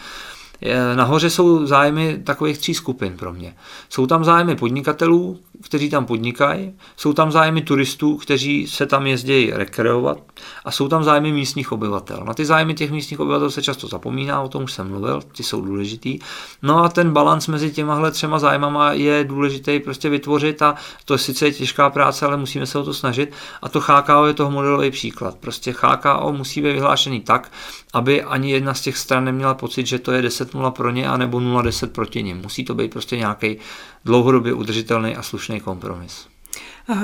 Nahoře 0.96 1.30
jsou 1.30 1.66
zájmy 1.66 2.18
takových 2.24 2.58
tří 2.58 2.74
skupin 2.74 3.18
pro 3.18 3.34
mě. 3.34 3.56
Jsou 3.90 4.08
tam 4.08 4.24
zájmy 4.24 4.56
podnikatelů, 4.56 5.40
kteří 5.62 5.90
tam 5.90 6.06
podnikají, 6.06 6.74
jsou 6.98 7.14
tam 7.14 7.32
zájmy 7.32 7.62
turistů, 7.62 8.18
kteří 8.18 8.68
se 8.68 8.86
tam 8.86 9.08
jezdí 9.08 9.52
rekreovat 9.54 10.18
a 10.66 10.72
jsou 10.72 10.88
tam 10.88 11.04
zájmy 11.04 11.32
místních 11.32 11.72
obyvatel. 11.72 12.24
Na 12.26 12.34
ty 12.34 12.46
zájmy 12.46 12.74
těch 12.74 12.92
místních 12.92 13.20
obyvatel 13.20 13.52
se 13.52 13.62
často 13.62 13.88
zapomíná, 13.88 14.42
o 14.42 14.50
tom 14.50 14.64
už 14.64 14.74
jsem 14.74 14.90
mluvil, 14.90 15.22
ty 15.38 15.44
jsou 15.44 15.62
důležitý. 15.62 16.20
No 16.62 16.84
a 16.84 16.90
ten 16.90 17.12
balans 17.12 17.48
mezi 17.48 17.72
těmahle 17.72 18.12
třema 18.12 18.40
zájmama 18.40 18.92
je 18.92 19.24
důležitý 19.24 19.80
prostě 19.80 20.10
vytvořit 20.10 20.62
a 20.62 20.76
to 21.06 21.14
je 21.14 21.18
sice 21.18 21.52
těžká 21.52 21.90
práce, 21.90 22.26
ale 22.26 22.38
musíme 22.38 22.66
se 22.66 22.80
o 22.80 22.84
to 22.84 22.94
snažit 22.94 23.34
a 23.62 23.70
to 23.70 23.80
HKO 23.80 24.26
je 24.26 24.34
toho 24.34 24.52
modelový 24.52 24.92
příklad. 24.92 25.38
Prostě 25.38 25.76
HKO 25.82 26.34
musí 26.34 26.62
být 26.62 26.72
vyhlášený 26.74 27.22
tak, 27.22 27.52
aby 27.94 28.24
ani 28.24 28.52
jedna 28.52 28.74
z 28.74 28.82
těch 28.82 28.98
stran 28.98 29.26
neměla 29.26 29.54
pocit, 29.54 29.88
že 29.88 30.00
to 30.00 30.12
je 30.12 30.22
10-0 30.22 30.72
pro 30.72 30.92
ně 30.92 31.08
a 31.08 31.18
nebo 31.18 31.40
0-10 31.40 31.88
proti 31.88 32.24
nim. 32.24 32.38
Musí 32.38 32.66
to 32.66 32.76
být 32.76 32.92
prostě 32.92 33.18
nějaký 33.18 33.58
dlouhodobě 34.06 34.54
udržitelný 34.54 35.16
a 35.16 35.22
slušný 35.22 35.47
kompromis. 35.64 36.28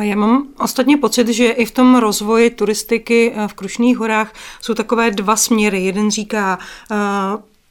Já 0.01 0.15
mám 0.15 0.47
ostatně 0.59 0.97
pocit, 0.97 1.27
že 1.27 1.49
i 1.49 1.65
v 1.65 1.71
tom 1.71 1.95
rozvoji 1.95 2.49
turistiky 2.49 3.31
eh, 3.35 3.47
v 3.47 3.53
Krušných 3.53 3.97
horách 3.97 4.33
jsou 4.61 4.73
takové 4.73 5.11
dva 5.11 5.35
směry. 5.35 5.83
Jeden 5.83 6.11
říká, 6.11 6.59
eh, 6.91 6.95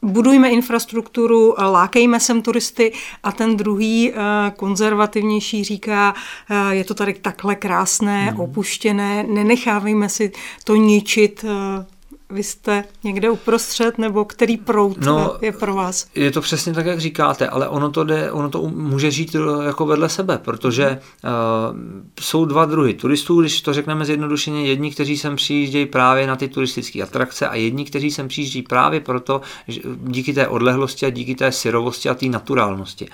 budujme 0.03 0.51
infrastrukturu, 0.51 1.55
lákejme 1.59 2.21
sem 2.21 2.43
turisty 2.43 2.93
a 3.23 3.33
ten 3.33 3.57
druhý 3.57 4.13
eh, 4.13 4.17
konzervativnější 4.57 5.65
říká, 5.65 6.15
je 6.71 6.85
to 6.85 6.95
tady 6.95 7.15
takhle 7.15 7.55
krásné, 7.55 8.31
hmm. 8.31 8.41
opuštěné, 8.41 9.23
nenechávejme 9.23 10.09
si 10.09 10.33
to 10.65 10.77
ničit 10.77 11.45
vy 12.33 12.43
jste 12.43 12.85
někde 13.05 13.31
uprostřed, 13.31 13.99
nebo 13.99 14.25
který 14.25 14.57
prout 14.57 14.97
no, 15.01 15.37
je 15.41 15.53
pro 15.53 15.75
vás? 15.75 16.07
Je 16.15 16.31
to 16.31 16.41
přesně 16.41 16.73
tak, 16.73 16.87
jak 16.87 17.01
říkáte, 17.01 17.49
ale 17.49 17.69
ono 17.69 17.91
to, 17.91 18.05
jde, 18.05 18.33
ono 18.33 18.51
to 18.51 18.63
může 18.69 19.11
žít 19.11 19.37
jako 19.67 19.87
vedle 19.87 20.09
sebe, 20.09 20.39
protože 20.39 20.99
uh, 21.25 21.31
jsou 22.21 22.45
dva 22.45 22.65
druhy 22.65 22.95
turistů, 22.95 23.41
když 23.41 23.61
to 23.61 23.73
řekneme 23.73 24.05
zjednodušeně, 24.05 24.67
jedni, 24.67 24.91
kteří 24.91 25.19
sem 25.19 25.37
přijíždějí 25.37 25.87
právě 25.87 26.27
na 26.27 26.37
ty 26.37 26.49
turistické 26.49 27.03
atrakce 27.03 27.49
a 27.49 27.55
jedni, 27.55 27.85
kteří 27.85 28.11
sem 28.11 28.29
přijíždějí 28.29 28.63
právě 28.63 29.01
proto, 29.01 29.41
že 29.69 29.81
díky 30.03 30.33
té 30.33 30.49
odlehlosti 30.49 31.07
a 31.07 31.11
díky 31.11 31.35
té 31.35 31.53
syrovosti 31.53 32.09
a 32.09 32.15
té 32.15 32.27
naturálnosti. 32.27 33.09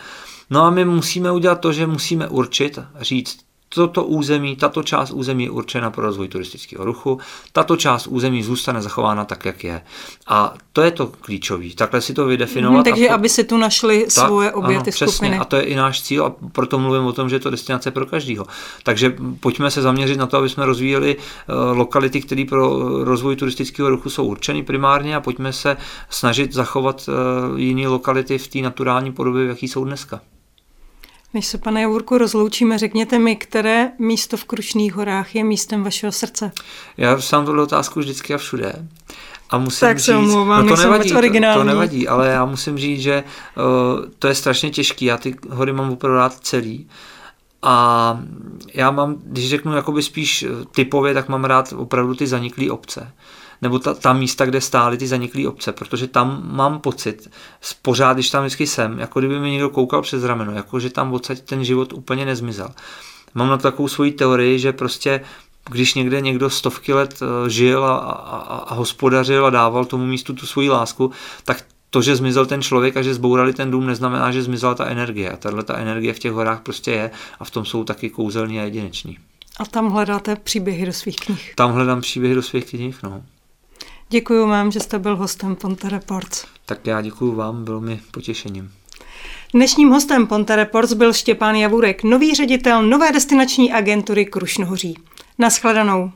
No 0.50 0.62
a 0.64 0.70
my 0.70 0.84
musíme 0.84 1.32
udělat 1.32 1.60
to, 1.60 1.72
že 1.72 1.86
musíme 1.86 2.28
určit, 2.28 2.78
říct, 3.00 3.47
toto 3.68 4.04
území, 4.04 4.56
tato 4.56 4.82
část 4.82 5.10
území 5.10 5.44
je 5.44 5.50
určena 5.50 5.90
pro 5.90 6.02
rozvoj 6.02 6.28
turistického 6.28 6.84
ruchu, 6.84 7.18
tato 7.52 7.76
část 7.76 8.06
území 8.06 8.42
zůstane 8.42 8.82
zachována 8.82 9.24
tak, 9.24 9.44
jak 9.44 9.64
je. 9.64 9.82
A 10.26 10.54
to 10.72 10.82
je 10.82 10.90
to 10.90 11.06
klíčové, 11.06 11.64
takhle 11.74 12.00
si 12.00 12.14
to 12.14 12.26
vydefinovat. 12.26 12.74
Hmm, 12.74 12.84
takže 12.84 13.06
to, 13.06 13.14
aby 13.14 13.28
si 13.28 13.44
tu 13.44 13.56
našli 13.56 14.02
tak, 14.14 14.26
svoje 14.26 14.52
obě 14.52 14.76
ano, 14.76 14.84
ty 14.84 14.90
přesně, 14.90 15.12
skupiny. 15.12 15.38
A 15.38 15.44
to 15.44 15.56
je 15.56 15.62
i 15.62 15.74
náš 15.74 16.02
cíl 16.02 16.24
a 16.24 16.34
proto 16.52 16.78
mluvím 16.78 17.04
o 17.04 17.12
tom, 17.12 17.28
že 17.28 17.36
je 17.36 17.40
to 17.40 17.50
destinace 17.50 17.90
pro 17.90 18.06
každého. 18.06 18.46
Takže 18.82 19.14
pojďme 19.40 19.70
se 19.70 19.82
zaměřit 19.82 20.18
na 20.18 20.26
to, 20.26 20.36
aby 20.36 20.48
jsme 20.48 20.66
rozvíjeli 20.66 21.16
uh, 21.16 21.78
lokality, 21.78 22.20
které 22.20 22.44
pro 22.48 22.78
rozvoj 23.04 23.36
turistického 23.36 23.90
ruchu 23.90 24.10
jsou 24.10 24.26
určeny 24.26 24.62
primárně 24.62 25.16
a 25.16 25.20
pojďme 25.20 25.52
se 25.52 25.76
snažit 26.10 26.52
zachovat 26.52 27.08
uh, 27.08 27.58
jiné 27.60 27.88
lokality 27.88 28.38
v 28.38 28.48
té 28.48 28.58
naturální 28.58 29.12
podobě, 29.12 29.44
v 29.46 29.48
jaký 29.48 29.68
jsou 29.68 29.84
dneska. 29.84 30.20
Než 31.34 31.46
se, 31.46 31.58
pane 31.58 31.82
Javurku, 31.82 32.18
rozloučíme, 32.18 32.78
řekněte 32.78 33.18
mi, 33.18 33.36
které 33.36 33.90
místo 33.98 34.36
v 34.36 34.44
Krušných 34.44 34.94
horách 34.94 35.34
je 35.34 35.44
místem 35.44 35.84
vašeho 35.84 36.12
srdce? 36.12 36.52
Já 36.96 37.20
sám 37.20 37.44
tuhle 37.46 37.62
otázku 37.62 38.00
vždycky 38.00 38.34
a 38.34 38.38
všude. 38.38 38.72
A 39.50 39.58
musím 39.58 39.88
tak 39.88 39.98
říct, 39.98 40.06
se 40.06 40.16
omlouvám, 40.16 40.66
no 40.66 40.76
to 40.76 40.82
nevadí, 40.82 41.10
to, 41.10 41.54
to 41.54 41.64
nevadí, 41.64 42.08
ale 42.08 42.28
já 42.28 42.44
musím 42.44 42.78
říct, 42.78 43.00
že 43.00 43.24
uh, 43.56 44.04
to 44.18 44.28
je 44.28 44.34
strašně 44.34 44.70
těžký. 44.70 45.04
Já 45.04 45.16
ty 45.16 45.36
hory 45.50 45.72
mám 45.72 45.90
opravdu 45.90 46.18
rád 46.18 46.34
celý. 46.40 46.88
A 47.62 48.20
já 48.74 48.90
mám, 48.90 49.16
když 49.24 49.48
řeknu 49.48 49.76
jakoby 49.76 50.02
spíš 50.02 50.46
typově, 50.74 51.14
tak 51.14 51.28
mám 51.28 51.44
rád 51.44 51.74
opravdu 51.76 52.14
ty 52.14 52.26
zaniklé 52.26 52.70
obce 52.70 53.12
nebo 53.62 53.78
ta, 53.78 53.94
ta 53.94 54.12
místa, 54.12 54.46
kde 54.46 54.60
stály 54.60 54.98
ty 54.98 55.06
zaniklé 55.06 55.48
obce, 55.48 55.72
protože 55.72 56.06
tam 56.06 56.42
mám 56.44 56.80
pocit, 56.80 57.30
pořád, 57.82 58.12
když 58.12 58.30
tam 58.30 58.42
vždycky 58.42 58.66
jsem, 58.66 58.98
jako 58.98 59.18
kdyby 59.18 59.40
mi 59.40 59.50
někdo 59.50 59.70
koukal 59.70 60.02
přes 60.02 60.24
rameno, 60.24 60.52
jako 60.52 60.80
že 60.80 60.90
tam 60.90 61.12
odsaď 61.12 61.40
ten 61.40 61.64
život 61.64 61.92
úplně 61.92 62.24
nezmizel. 62.24 62.68
Mám 63.34 63.48
na 63.48 63.56
to 63.56 63.62
takovou 63.62 63.88
svoji 63.88 64.12
teorii, 64.12 64.58
že 64.58 64.72
prostě 64.72 65.20
když 65.70 65.94
někde 65.94 66.20
někdo 66.20 66.50
stovky 66.50 66.92
let 66.92 67.20
eh, 67.22 67.50
žil 67.50 67.84
a, 67.84 67.96
a, 67.96 68.58
a 68.58 68.74
hospodařil 68.74 69.46
a 69.46 69.50
dával 69.50 69.84
tomu 69.84 70.06
místu 70.06 70.32
tu 70.34 70.46
svoji 70.46 70.70
lásku, 70.70 71.10
tak 71.44 71.64
to, 71.90 72.02
že 72.02 72.16
zmizel 72.16 72.46
ten 72.46 72.62
člověk 72.62 72.96
a 72.96 73.02
že 73.02 73.14
zbourali 73.14 73.52
ten 73.52 73.70
dům, 73.70 73.86
neznamená, 73.86 74.32
že 74.32 74.42
zmizela 74.42 74.74
ta 74.74 74.86
energie. 74.86 75.32
A 75.32 75.36
tahle 75.36 75.62
ta 75.62 75.76
energie 75.76 76.12
v 76.14 76.18
těch 76.18 76.32
horách 76.32 76.60
prostě 76.60 76.90
je 76.90 77.10
a 77.40 77.44
v 77.44 77.50
tom 77.50 77.64
jsou 77.64 77.84
taky 77.84 78.10
kouzelní 78.10 78.60
a 78.60 78.62
jedineční. 78.62 79.18
A 79.58 79.64
tam 79.64 79.90
hledáte 79.90 80.36
příběhy 80.36 80.86
do 80.86 80.92
svých 80.92 81.16
knih. 81.16 81.52
Tam 81.54 81.72
hledám 81.72 82.00
příběhy 82.00 82.34
do 82.34 82.42
svých 82.42 82.64
knih, 82.64 83.02
no. 83.02 83.22
Děkuji 84.10 84.48
vám, 84.48 84.70
že 84.70 84.80
jste 84.80 84.98
byl 84.98 85.16
hostem 85.16 85.56
Ponte 85.56 85.88
Reports. 85.88 86.44
Tak 86.66 86.86
já 86.86 87.00
děkuji 87.00 87.34
vám, 87.34 87.64
bylo 87.64 87.80
mi 87.80 88.00
potěšením. 88.10 88.72
Dnešním 89.54 89.88
hostem 89.88 90.26
Ponte 90.26 90.56
Reports 90.56 90.92
byl 90.92 91.12
Štěpán 91.12 91.54
Javurek, 91.54 92.02
nový 92.02 92.34
ředitel 92.34 92.82
nové 92.82 93.12
destinační 93.12 93.72
agentury 93.72 94.26
Krušnohoří. 94.26 94.98
Naschledanou. 95.38 96.12